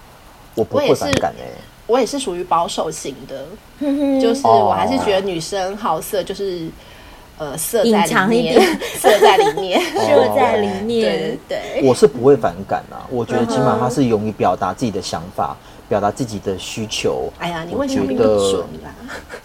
[0.55, 1.51] 我不会反感哎、欸，
[1.87, 3.45] 我也是属于保守型的，
[4.19, 6.67] 就是我还是觉得女生好色，就是
[7.37, 11.61] 呃色在里面，色在里面， 色在里面，对对。
[11.75, 11.87] 对。
[11.87, 15.55] 我是不会反感啊，我觉得起码他是勇于表达自己的想法。
[15.89, 17.31] 表达自己的需求。
[17.39, 18.63] 哎呀，你会觉得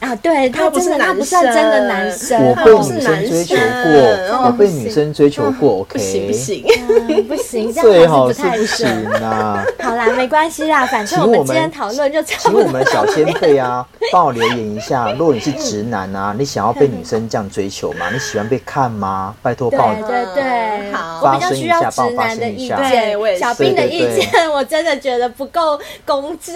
[0.01, 5.93] 啊，对他真的他不算真的男生，我被女生追求过，我被女生追求过，OK？
[5.93, 8.87] 不行不行，不行， 这样好像不太行
[9.23, 9.65] 啊。
[9.81, 12.61] 好啦，没关系啦，反正我们今天讨论就差不多。
[12.61, 18.11] 请我们小仙贝啊， 帮我留言一下，如果你是直男啊，你想要被女生这样追求吗？
[18.13, 19.35] 你喜欢被看吗？
[19.41, 26.34] 拜托帮我，对对对，好，我比较需要直男的意见，小兵的意见，我真的觉得不够公。
[26.43, 26.55] 真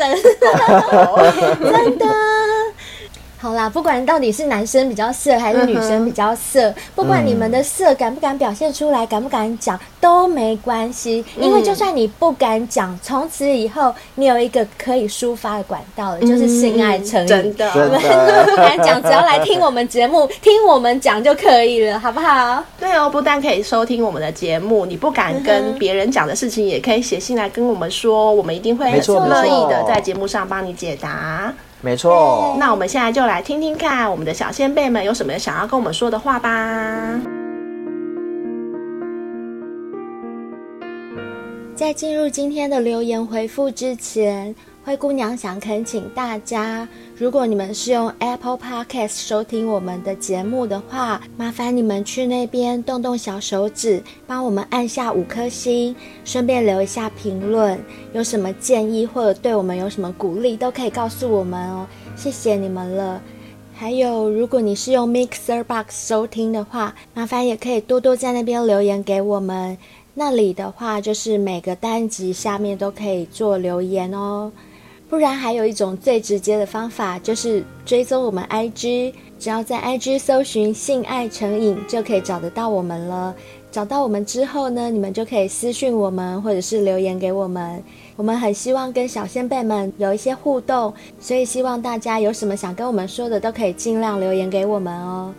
[1.98, 2.08] 的，
[3.40, 17.28] 好啦，不管到底是男生比较色还是女生比较色，不管你们的色敢不敢表现出来，敢不敢讲都没关系，因为就算你不敢讲，从此以后你有一个可以抒发的管道了，就是性爱成瘾。
[17.28, 22.62] 真的，你 们不敢讲，只要来听我们节目， 听我们讲就可以了，好不好？
[22.80, 31.54] 对哦，不但可以收听我们的节目，你不敢跟别人讲的事情，也可以写信来跟我们说，我们一定会很乐意的在节目上帮你解答。
[31.80, 37.20] 没错，那我们现在就来听听看我们的小先辈们有什么想要跟我们说的话吧。
[41.76, 44.52] 在进入今天的留言回复之前，
[44.84, 46.86] 灰姑娘想恳请大家，
[47.18, 57.76] 如果你们是用 Apple Podcast 收听我们的节目的话，麻烦你们去那边动动小手指，帮我们按下五颗星，顺便留一下评论，
[58.12, 63.20] 有什么建议或者对我们有什么鼓励，都可以告诉我们哦，谢谢你们了。
[63.74, 69.76] 还有，如果你是用 Mixer Box 收听的话，麻烦也可以多多在那边留言给我们。
[70.14, 74.52] 那里的话，就是每个单集下面都可以做留言哦。
[75.08, 83.34] 不然还有一种最直接的方法，就是追踪我们 IG，只要在 IG 搜寻“性爱成瘾”就可以找得到我们了。
[83.70, 87.82] 找到我们之后呢，你们就可以私讯我们，或者是留言给我们。
[88.16, 95.32] 我们很希望跟小仙贝们有一些互动，所以希望大家有什么想跟我们说的，都可以尽量留言给我们哦。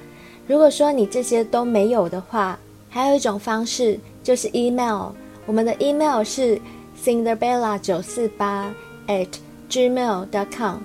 [0.47, 2.57] 如果说你这些都没有的话，
[2.89, 3.99] 还有一种方式。
[4.22, 5.07] 就是 email，
[5.47, 6.59] 我们的 email 是
[7.03, 8.72] cinderbella 九四八
[9.07, 9.28] at
[9.70, 10.80] gmail.com，c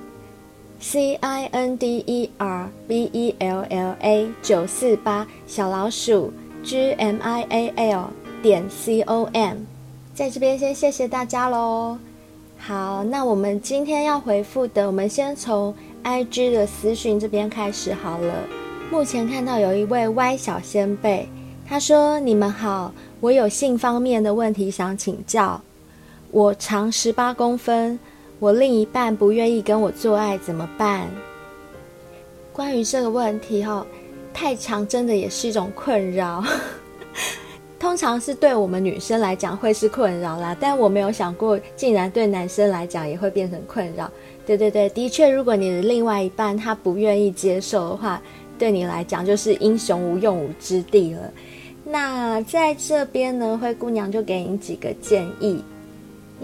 [1.14, 6.32] i n d e r b e l l a 九四八小老鼠
[6.62, 8.11] g m i a l
[8.43, 9.57] 点 c o m，
[10.14, 11.97] 在这边先谢谢大家喽。
[12.59, 18.35] 好，那我们今天要回复的，我们先从 IG 的私讯这边开始好了。
[18.91, 21.26] 目前看到有一位 Y 小仙贝，
[21.66, 25.62] 他说：“你们好。”我有性方面的问题想请教。
[26.30, 27.99] 我长十八公分，
[28.45, 31.09] 我另一半不愿意跟我做爱，怎么办？
[32.53, 33.86] 关于这个问题，哈，
[34.34, 36.45] 太长真的也是一种困扰。
[37.80, 44.11] 通常是对我们女生来讲会是困扰啦，但我没有想过，竟然对男生来讲也会变成困扰。
[44.45, 48.20] 对对对，的确，如果你的另外一半他不愿意接受的话，
[48.59, 51.32] 对你来讲就是英雄无用武之地了。
[51.82, 55.64] 那在这边呢，灰姑娘就给你几个建议，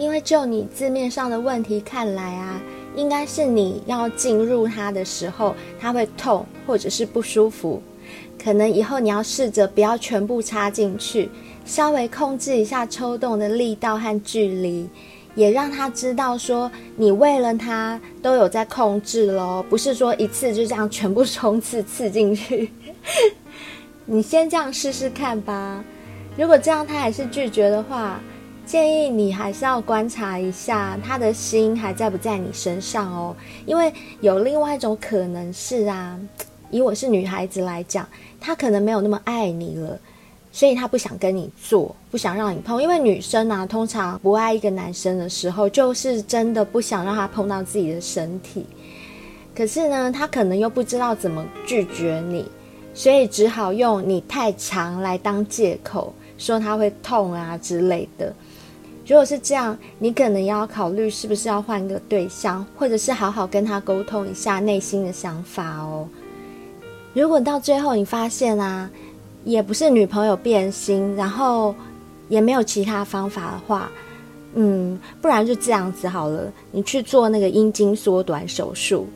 [0.00, 2.58] 因为就你字面上的问题看来啊，
[2.96, 7.82] 应该是你要进入它的时候，它会痛或者是不舒服，
[8.42, 11.28] 可能以后你要试着不要全部插进去，
[11.66, 14.88] 稍微控制一下抽动的力道和距离，
[15.34, 22.70] 也让他知道说你为了他都有在控制咯，不是说一次就这样全部冲刺刺进去。
[24.06, 25.84] 你先这样试试看吧。
[26.38, 28.18] 如果这样他还是拒绝的话，
[28.70, 33.34] 建议你还是要观察一下他的心还在不在你身上哦。
[33.66, 36.16] 因为有另外一种可能是啊，
[36.70, 38.08] 以我是女孩子来讲，
[38.40, 39.98] 他可能没有那么爱你了，
[40.52, 42.80] 所以他不想跟你做，不想让你碰。
[42.80, 48.64] 因为女生啊，通常不爱一个男生的时候，就是真的不想让他碰到自己的身体。
[49.52, 52.48] 可是呢，他可能又不知道怎么拒绝你。
[52.94, 58.32] 所以只好用你太长来当借口，说他会痛啊之类的。
[59.10, 66.08] 如果是这样，你可能要考虑是不是要换个对象，或者是好好跟他沟通一下内心的想法哦。
[67.12, 68.88] 如果到最后你发现啊，
[69.42, 71.74] 也不是女朋友变心，然后
[72.28, 73.90] 也没有其他方法的话，
[74.54, 79.08] 嗯，不然就这样子好了，你去做那个阴茎缩短手术。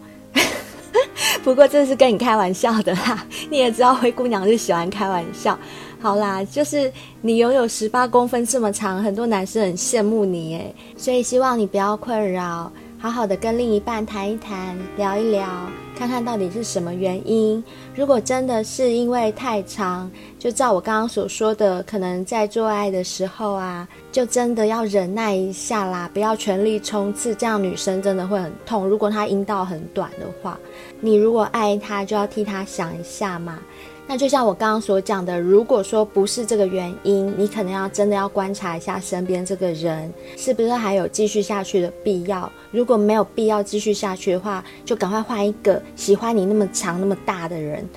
[1.44, 5.56] 不过这是跟你开玩笑的啦，你也知道灰姑娘是喜欢开玩笑。
[6.04, 6.92] 好啦，就是
[7.22, 12.70] 你拥有十八公分这么长，很多男生很羡慕你哎，所以希望你不要困扰。
[12.98, 15.48] 好好的跟另一半谈一谈，聊一聊，
[15.96, 17.64] 看看到底是什么原因。
[17.94, 28.86] 如果真的是因为太长，就照我刚刚所说的，可能在做爱的时候啊，就真的要忍耐一下啦，不要全力冲刺，这样女生真的会很痛。
[28.86, 30.58] 如果她阴道很短的话，
[31.00, 33.58] 你如果爱她，就要替她想一下嘛。
[34.06, 42.50] 那就像我刚刚所讲的，如果说不是这个原因，你可能要真的要观察一下身边这个人是不是还有继续下去的必要。
[42.70, 47.88] 如果没有必要继续下去的话，就赶快换一个喜欢你那么长那么大的人。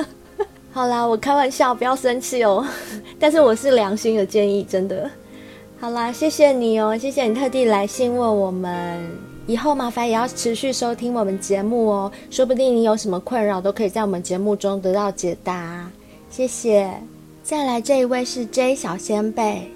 [0.70, 2.64] 好啦，我开玩笑，不要生气哦。
[3.18, 5.10] 但是我是良心的建议，真的。
[5.80, 9.27] 好啦，谢谢你哦，谢谢你特地来信问我们。
[9.48, 15.90] 以后麻烦也要持续收听我们节目哦，说不定你有什么困扰都可以在我们节目中得到解答。
[16.28, 16.92] 谢谢。
[17.42, 19.66] 再来这一位是 J 小仙贝，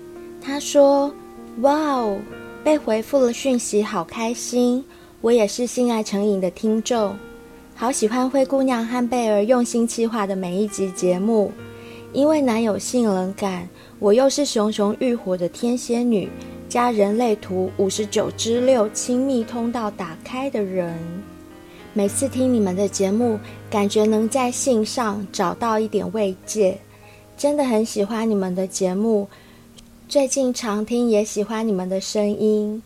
[0.43, 1.11] 他说
[1.63, 2.19] ：“哇哦，
[2.63, 4.85] 被回复了讯息，好开心！
[5.23, 7.17] 我也是性爱成瘾的听众，
[7.75, 11.51] 好喜欢灰姑娘和贝儿用心企划的每一集节目。
[12.13, 13.67] 因为男友性冷感，
[13.99, 16.29] 我又是熊熊欲火的天蝎女。”
[16.73, 20.99] 加人类图五十九之六亲密通道打开的人，
[21.93, 26.79] 每次听你们的节目，感觉能在性上找到一点慰藉，
[27.37, 29.29] 真的很喜欢你们的节目。
[30.09, 32.83] 最近常听，也喜欢你们的声音。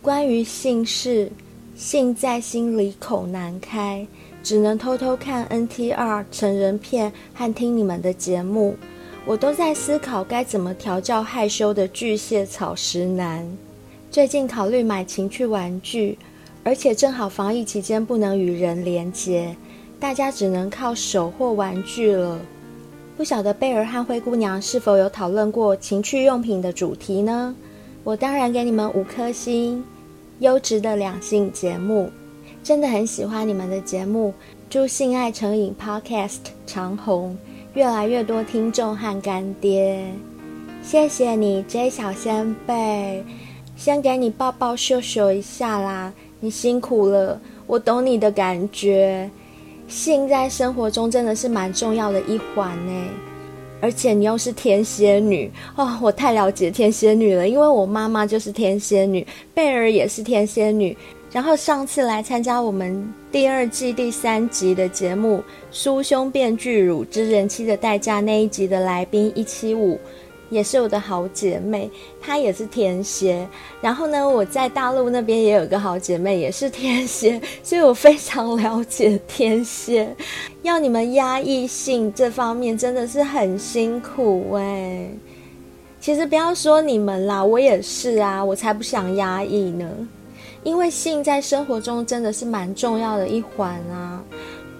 [0.00, 1.30] 关于性事，
[1.76, 4.04] 性在心里口难开，
[4.42, 8.74] 只能偷偷看 NTR 成人片和听你们的节目。
[9.24, 13.46] 我都在思考该怎么调教害羞的巨蟹草食男。
[14.10, 16.18] 最近考虑买情趣玩具，
[16.64, 19.54] 而且正好防疫期间不能与人连接，
[20.00, 22.36] 大家只能靠手或玩具了。
[23.16, 27.54] 不晓得贝儿和灰姑娘是否有讨论过情趣用品的主题呢？
[28.02, 29.84] 我当然给你们五颗星，
[30.40, 32.10] 优质的两性节目，
[32.64, 34.34] 真的很喜欢你们的节目。
[34.68, 37.38] 祝性爱成瘾 Podcast 长红。
[37.74, 40.04] 越来越多听众和干爹，
[40.82, 43.22] 谢谢你，J 小仙贝，
[43.76, 49.30] 先给你抱抱秀秀一下啦，你辛苦了，我懂你的感觉，
[49.88, 52.92] 性在生活中真的是蛮重要的一环呢，
[53.80, 55.50] 而且你又是天蝎女。
[55.74, 60.94] 哦，我太了解天蝎女了，因为我妈妈就是天蝎女，贝儿也是天蝎女。
[61.32, 65.42] 然后上次来参加我们第二季第三集的节目
[65.74, 69.98] 《酥胸变巨乳之人妻的代价》那一集的来宾一七五，
[70.50, 73.48] 也是我的好姐妹，她也是天蝎。
[73.80, 80.14] 然后呢，我在大陆那边也有个好姐妹，也是天蝎， 所以我非常了解天蝎。
[80.60, 85.08] 要你们压抑性这方面真的是很辛苦哎。
[85.98, 89.88] 其实不要说你们啦，我也是啊，我才不想压抑呢。
[90.64, 94.22] 因为性在生活中真的是蛮重要的一环啊。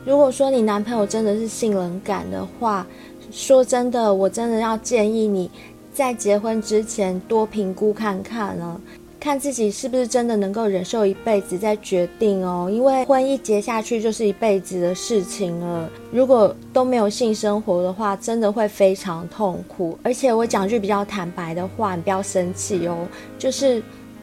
[0.04, 2.86] 如果说你男朋友真的是性冷感的话，
[3.30, 5.50] 说真的，我真的要建议你
[5.92, 8.80] 在结婚之前多评估看看呢，
[9.20, 12.68] 看自己是不是真的能够忍受一辈子再决定哦。
[12.70, 19.96] 因为婚一结下去就是一辈子的事情了，如果都没有性生活的话，真的会非常痛苦。
[20.02, 23.06] 而且我讲句比较坦白的话，你不要生气哦，
[23.38, 23.82] 就是。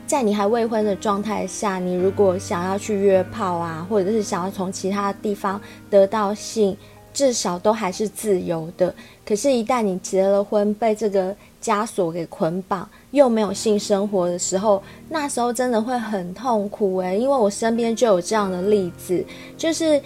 [0.09, 6.75] 在你还未婚的状态下，你如果想要去约炮啊，或者是想要从其他地方得到性，
[7.13, 8.91] 至少都还是自由的。
[9.23, 19.23] 可是，一旦你结了婚，被这个枷锁给捆绑，又没有性生活的时候，那时候真的会很痛苦诶，因为我身边就有这样的例子，
[19.55, 20.01] 就是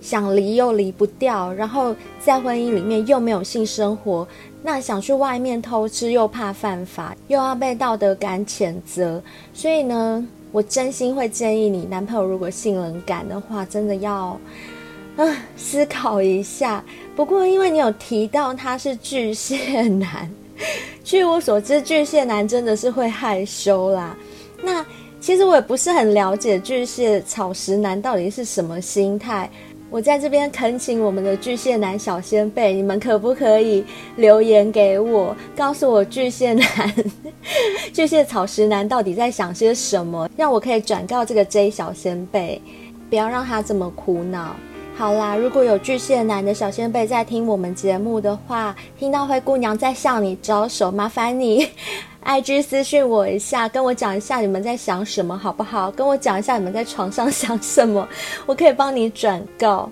[0.00, 4.24] 想离又离不掉，然后在婚姻里面又没有性生活。
[4.62, 9.22] 那想去外面偷吃又怕犯法，又要被道德感谴责，
[9.54, 14.38] 所以呢，我真心会建议你，男朋友如果性冷感的话，真的要，
[15.16, 16.84] 啊，思考一下。
[17.14, 20.30] 不过因为你有提到他是巨蟹男，
[21.04, 24.16] 据我所知，巨蟹男真的是会害羞啦。
[24.62, 24.84] 那
[25.20, 29.48] 其实我也不是很了解巨蟹草食男到底是什么心态。
[29.90, 33.82] 我在这边恳请我们的巨蟹男小仙贝，你们可不可以
[34.16, 36.94] 留言给我，告诉我巨蟹男、
[37.90, 42.60] 巨蟹草食男到底在想些什么，让我可以转告这个 J 小仙贝，
[43.08, 44.54] 不要让他这么苦恼。
[44.94, 51.66] 好啦，如果有巨蟹男的小仙贝在听我们节目的话，听到灰姑娘在向你招手，麻烦你
[52.28, 55.90] IG 私信我一下，跟我讲一下你们在想什么，好不好？
[55.90, 58.06] 跟我讲一下你们在床上想什么，
[58.44, 59.90] 我可以帮你转告。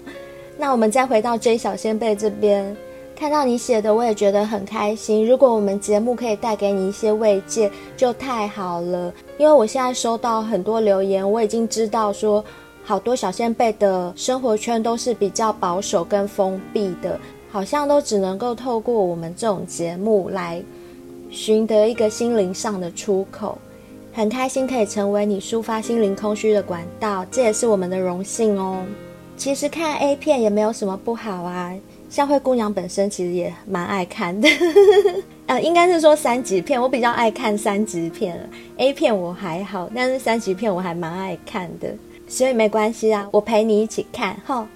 [0.59, 2.76] 那我们再回到 J 小仙贝这边，
[3.18, 5.26] 看到你写的，我也觉得很开心。
[5.26, 9.11] 如果我们节目可以带给你一些慰藉，就太好了。
[9.39, 12.45] 因为我现在收到很多留言，我已经知道说。
[12.89, 17.18] 好多小仙贝的生活圈都是比较保守跟封闭的，
[17.51, 20.62] 好像都只能够透过我们这种节目来
[21.31, 23.59] 寻得一个心灵上的出口。
[24.12, 28.83] 很开心可以成为你抒发心灵空虚的管道，这也是我们的荣幸哦。
[29.37, 31.74] 其实看 A 片也没有什么不好啊，
[32.09, 34.49] 像灰姑娘本身其实也蛮爱看的，
[35.45, 38.49] 呃，应该是说三级片，我比较爱看三级片
[38.79, 41.95] ，A 片我还好，但是三级片我还蛮爱看的。
[42.27, 44.66] 所以没关系啊，我陪你一起看哈。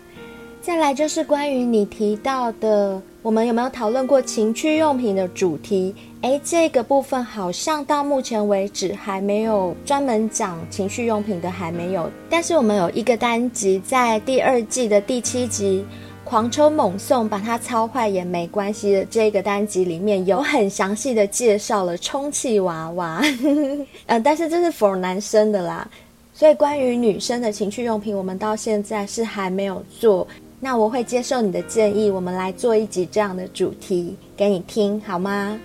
[0.61, 5.95] 再来就是关于你提到的，我们有没有讨论过情趣用品的主题？
[6.23, 12.11] 诶，这个部分好像到目前为止还没有专门讲情趣用品的，还没有。
[12.29, 15.83] 但是我们有一个单集，在第二季的第七集
[16.29, 23.23] 《狂抽猛送，把它操坏也没关系》的这个单集里面有很详细的介绍了充气娃娃，
[24.05, 25.89] 呃，但是这是 for 男生的啦。
[26.35, 30.29] 所以，关于女生的情趣用品，我们到现在是还没有做。
[30.61, 35.59] 那我会接受你的建议，我们来做一集这样的主题给你听，好吗？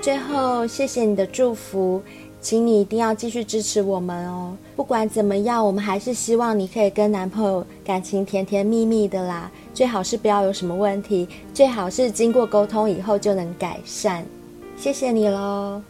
[0.00, 2.02] 最后，谢谢你的祝福，
[2.40, 4.56] 请你一定要继续支持我们哦。
[4.76, 9.50] 不管怎么样，我们还是希望你可以跟男朋友感情甜甜蜜蜜的啦。
[9.74, 14.24] 最好是不要有什么问题，最好是经过沟通以后就能改善。
[14.76, 15.82] 谢谢你喽。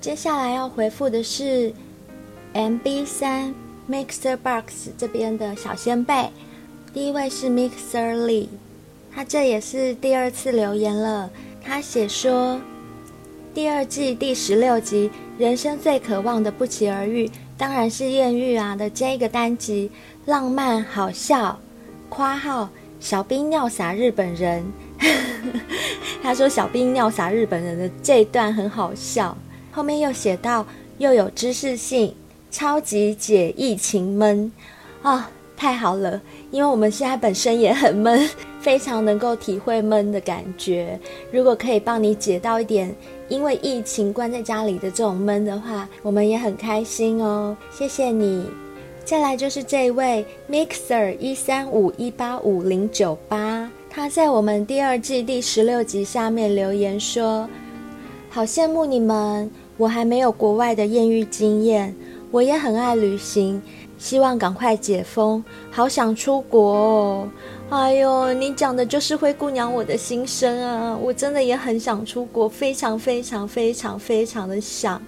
[0.00, 1.72] 接下来要回复的是。
[2.54, 3.54] MB 三
[3.88, 6.28] Mixer Box 这边的小仙贝，
[6.92, 8.48] 第一位是 Mixer Lee，
[9.10, 11.30] 他这也是第二次留言了。
[11.64, 12.60] 他写说，
[13.54, 19.90] 第二季第十六集，人生最渴望的不期而遇，当然是艳遇啊的这个单集，
[20.24, 21.58] 浪漫好笑。
[22.08, 24.64] 括号小兵尿洒日本人，
[26.22, 29.36] 他说小兵尿洒日本人的这一段很好笑。
[29.70, 32.14] 后面又写到又有知识性。
[32.50, 34.52] 超级解疫情闷
[35.00, 35.24] 啊、哦，
[35.56, 36.20] 太好了！
[36.50, 38.28] 因为我们现在本身也很闷，
[38.60, 41.00] 非常能够体会闷的感觉。
[41.30, 42.94] 如果可以帮你解到一点
[43.32, 47.56] 因为疫情关在家里的这种闷的话，我们也很开心哦。
[47.70, 48.44] 谢谢你。
[49.06, 57.48] 再来就是这位 Mixer 一三五一八五零九八，他在我们第二季第十六集下面留言说
[58.28, 61.94] ：“好羡慕你们，我还没有国外的艳遇经验。”
[62.30, 63.62] 我也很爱旅行，
[63.96, 67.28] 希望赶快解封，好想出国哦！
[67.72, 70.94] 哎呦，你讲的就是灰姑娘我的心声啊！
[70.94, 75.00] 我真的也很想出国，非常非常非常非常的想。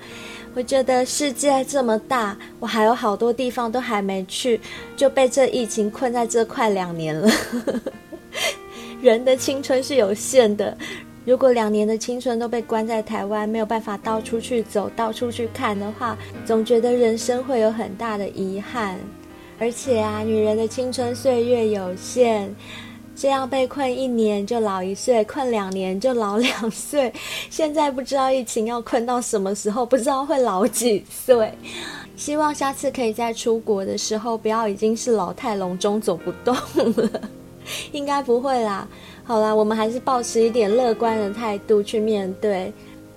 [0.54, 4.58] 我觉得世界这么大，我还有好多地方都还没去，
[4.96, 7.30] 就被这疫情困在这快两年了。
[9.02, 10.74] 人的青春是有限的。
[11.26, 18.98] 如果两年的青春都被关在台湾，没有办法到处去走、到处去看的话，总觉得人生会有很大的遗憾。
[19.58, 22.48] 而且啊，女人的青春岁月有限，
[23.14, 27.12] 这样被困一年就老一岁，困两年就老两岁。
[27.48, 31.52] 现在不知道疫情要困到什么时候，不知道会老几岁。
[32.16, 36.54] 希望下次可以再出国的时候，不要已经是老态龙钟走不动
[36.96, 37.20] 了。
[37.92, 38.86] 应该不会啦。
[39.22, 42.72] 好啦，我们还是保持一点乐观的态度去面对。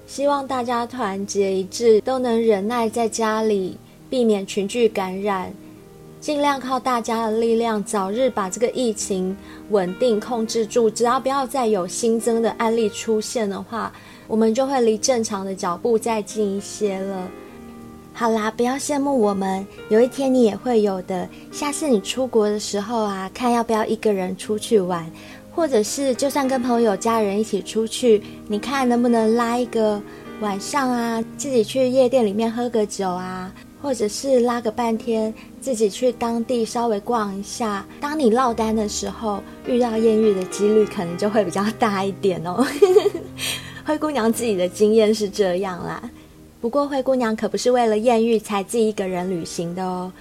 [0.06, 3.76] 希望大家团结一致，都能忍耐在家里，
[4.10, 5.52] 避免群聚感染，
[6.28, 9.34] 尽量靠大家的力量，早日把这个疫情
[9.70, 10.90] 稳定控制住。
[10.90, 13.90] 只要不要再有新增的案例出现的话，
[14.28, 17.30] 我们就会离正常的脚步再近一些了。
[18.12, 21.26] 好啦，不要羡慕我们，有一天你也会有的。
[21.50, 25.10] 下次你出国的时候啊，看要不要一个人出去玩。
[25.56, 30.00] 或者是就算跟朋友、家人一起出去，你看能不能拉一个
[30.42, 33.50] 晚上啊，自己去夜店里面喝个酒啊，
[33.82, 37.86] 或者是拉个半天，自己去当地稍微逛一下。
[38.00, 42.66] 当你落单的时候，遇到艳遇的几率可能就会比较大一点哦。
[43.86, 46.10] 灰姑娘自己的经验是这样啦，
[46.60, 50.12] 不过灰姑娘可不是为了艳遇才自己一个人旅行的哦。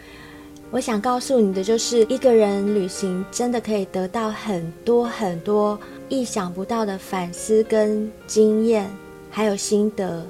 [0.70, 5.78] 我想告诉你的就是，一个人旅行真的可以得到很多很多
[6.08, 8.90] 意想不到的反思跟经验，
[9.30, 10.26] 还有心得。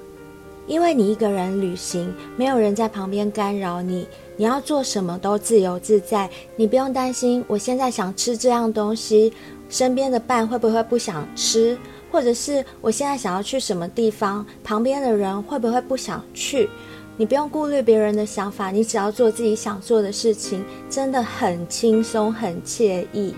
[0.67, 4.07] 因为你一个人旅行，没有人在旁边干扰你，
[4.37, 9.33] 你要做什么都自由自在，你不用担心我现在想吃这样东西，
[9.69, 11.79] 身边的伴会不会不想吃，
[12.11, 16.69] 或者是我现在想要去什么地方，旁边的人会不会不想去。
[17.17, 23.35] 你不用顾虑别人的想法，你只要做自己想做的事情，真的很轻松、很惬意。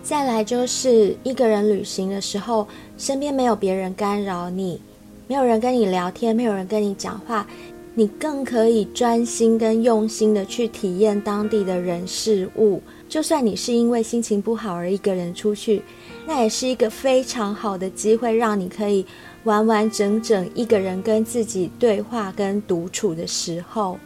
[0.00, 4.80] 再来就是一个人旅行的时候，身边没有别人干扰你，
[5.28, 7.46] 没有人跟你聊天，没有人跟你讲话，
[7.94, 12.80] 你更可以专心跟用心的去体验当地的人事物。
[13.08, 15.82] 就算你是因为心情不好而一个人出去，
[16.26, 19.04] 那也是一个非常好的机会，让你可以。
[19.44, 23.96] 完完整整一个人跟自己对话跟独处的时候，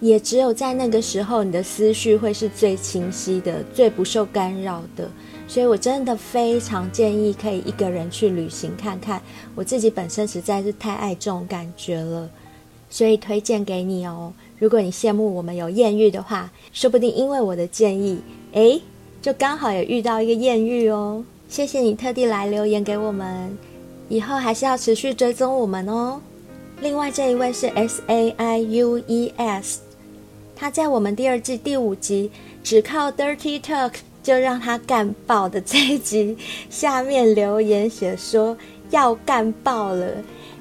[0.00, 5.10] 也只有在那个时候，你的思绪会是最清晰的、最不受干扰的。
[5.50, 9.20] 所以我真的非常建议可以一个人去旅行看看。
[9.56, 12.30] 我自己本身实在是太爱这种感觉了，
[12.88, 14.32] 所以推荐给你哦。
[14.60, 18.20] 如果你羡慕我们有艳遇的话，说不定因为我的建议，
[18.52, 18.80] 诶，
[19.20, 21.24] 就刚好也遇到一个艳遇哦。
[21.48, 23.58] 谢谢你特地来留言给我们。
[24.08, 26.20] 以后还是要持续追踪我们哦。
[26.80, 29.80] 另外这一位是 S A I U E S，
[30.54, 32.30] 他在我们第二季第五集
[32.62, 36.36] 只靠 Dirty Talk 就让他干爆的这一集
[36.68, 38.56] 下面留言写说
[38.90, 40.06] 要干爆了，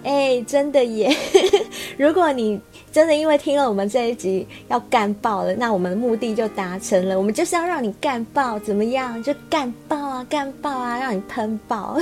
[0.04, 1.16] 哎，真的耶！
[1.98, 2.60] 如果你
[2.92, 7.18] 真的因为听了我们这一集要干爆了，那我们的目的就达成了。
[7.18, 9.22] 我们就是要让你干爆，怎么样？
[9.22, 11.98] 就干爆啊，干爆啊，让你喷爆！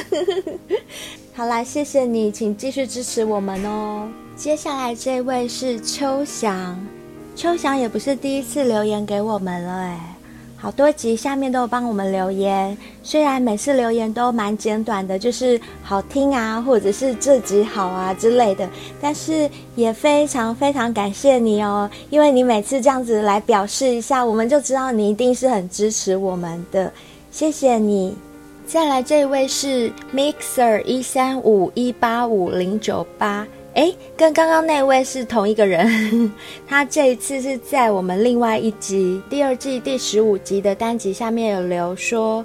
[1.34, 4.08] 好啦，谢谢你，请继续支持我们哦。
[4.36, 6.80] 接下来这位是秋翔，
[7.36, 10.00] 秋翔也不是第一次留言给我们了诶，
[10.60, 18.68] 好多集下面都有帮我们留言，虽然每次留言都蛮简短的，就是好听啊，或者是这集好啊之类的，
[19.00, 26.92] 但是也非常非常感谢你哦，因为你每次这样子来表示一下，我们就知道你一定是很支持我们的，
[27.32, 28.16] 谢谢你。
[28.66, 33.48] 再来这位是 Mixer 一三五一八五零九八，
[33.78, 36.32] 诶，跟刚刚那位是同一个人。
[36.68, 42.44] 他这一次是在我们另外一集第二季第十五集的单集下面有留说，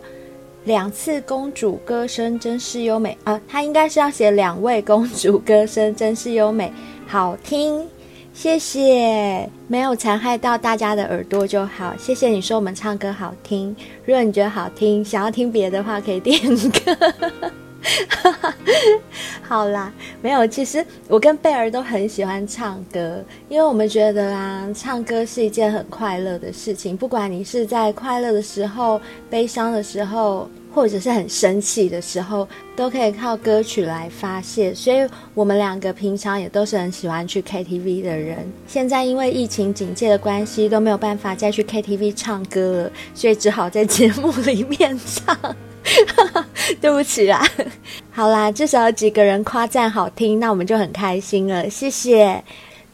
[0.65, 6.71] 两次公主歌声真是优美啊，他应该是要写两位公主歌声真是优美，
[7.07, 7.83] 好听。
[8.35, 11.95] 谢谢，没有残害到大家的耳朵就好。
[11.99, 16.39] 谢谢你说我们唱歌好听，如果你觉得好听，想要听别的话，可以点
[16.71, 17.53] 歌。
[19.43, 30.49] 好啦，没有，其实我跟贝儿都很喜欢唱歌，因为我们觉得啊，唱歌是一件很快乐的事情，不管你是在快乐的时候、悲伤的时候。
[30.75, 34.75] 或者是很生气的时候，都可以靠歌曲来发泄。
[34.75, 38.51] 所以，我们两个平常也都是很喜欢去 KTV 的人。
[38.67, 45.37] 现在因为疫情警戒的关系，都没有办法再去 KTV 唱歌了，所以只好在节目里面唱。
[46.81, 47.45] 对不起啦，
[48.13, 51.69] 好啦，至少有几个人夸赞好听，那我们就很开心了。
[51.69, 52.43] 谢谢。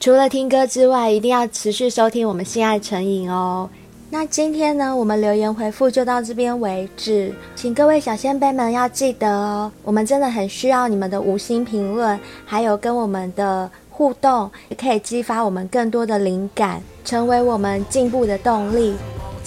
[0.00, 3.68] 除了听歌之外，一定要持续收听我们心爱成瘾哦。
[4.10, 18.94] 那今天呢，我们留言回复就到这边为止，请各位小仙贝们要记得哦，我们真的很需要你们的五星评论，还有跟我们的互动，也可以激发我们更多的灵感，成为我们进步的动力。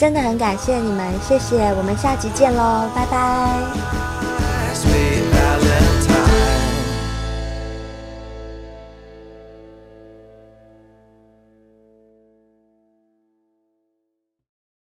[0.01, 3.61] 真的很感谢你们，谢谢，我们下集见喽，拜拜。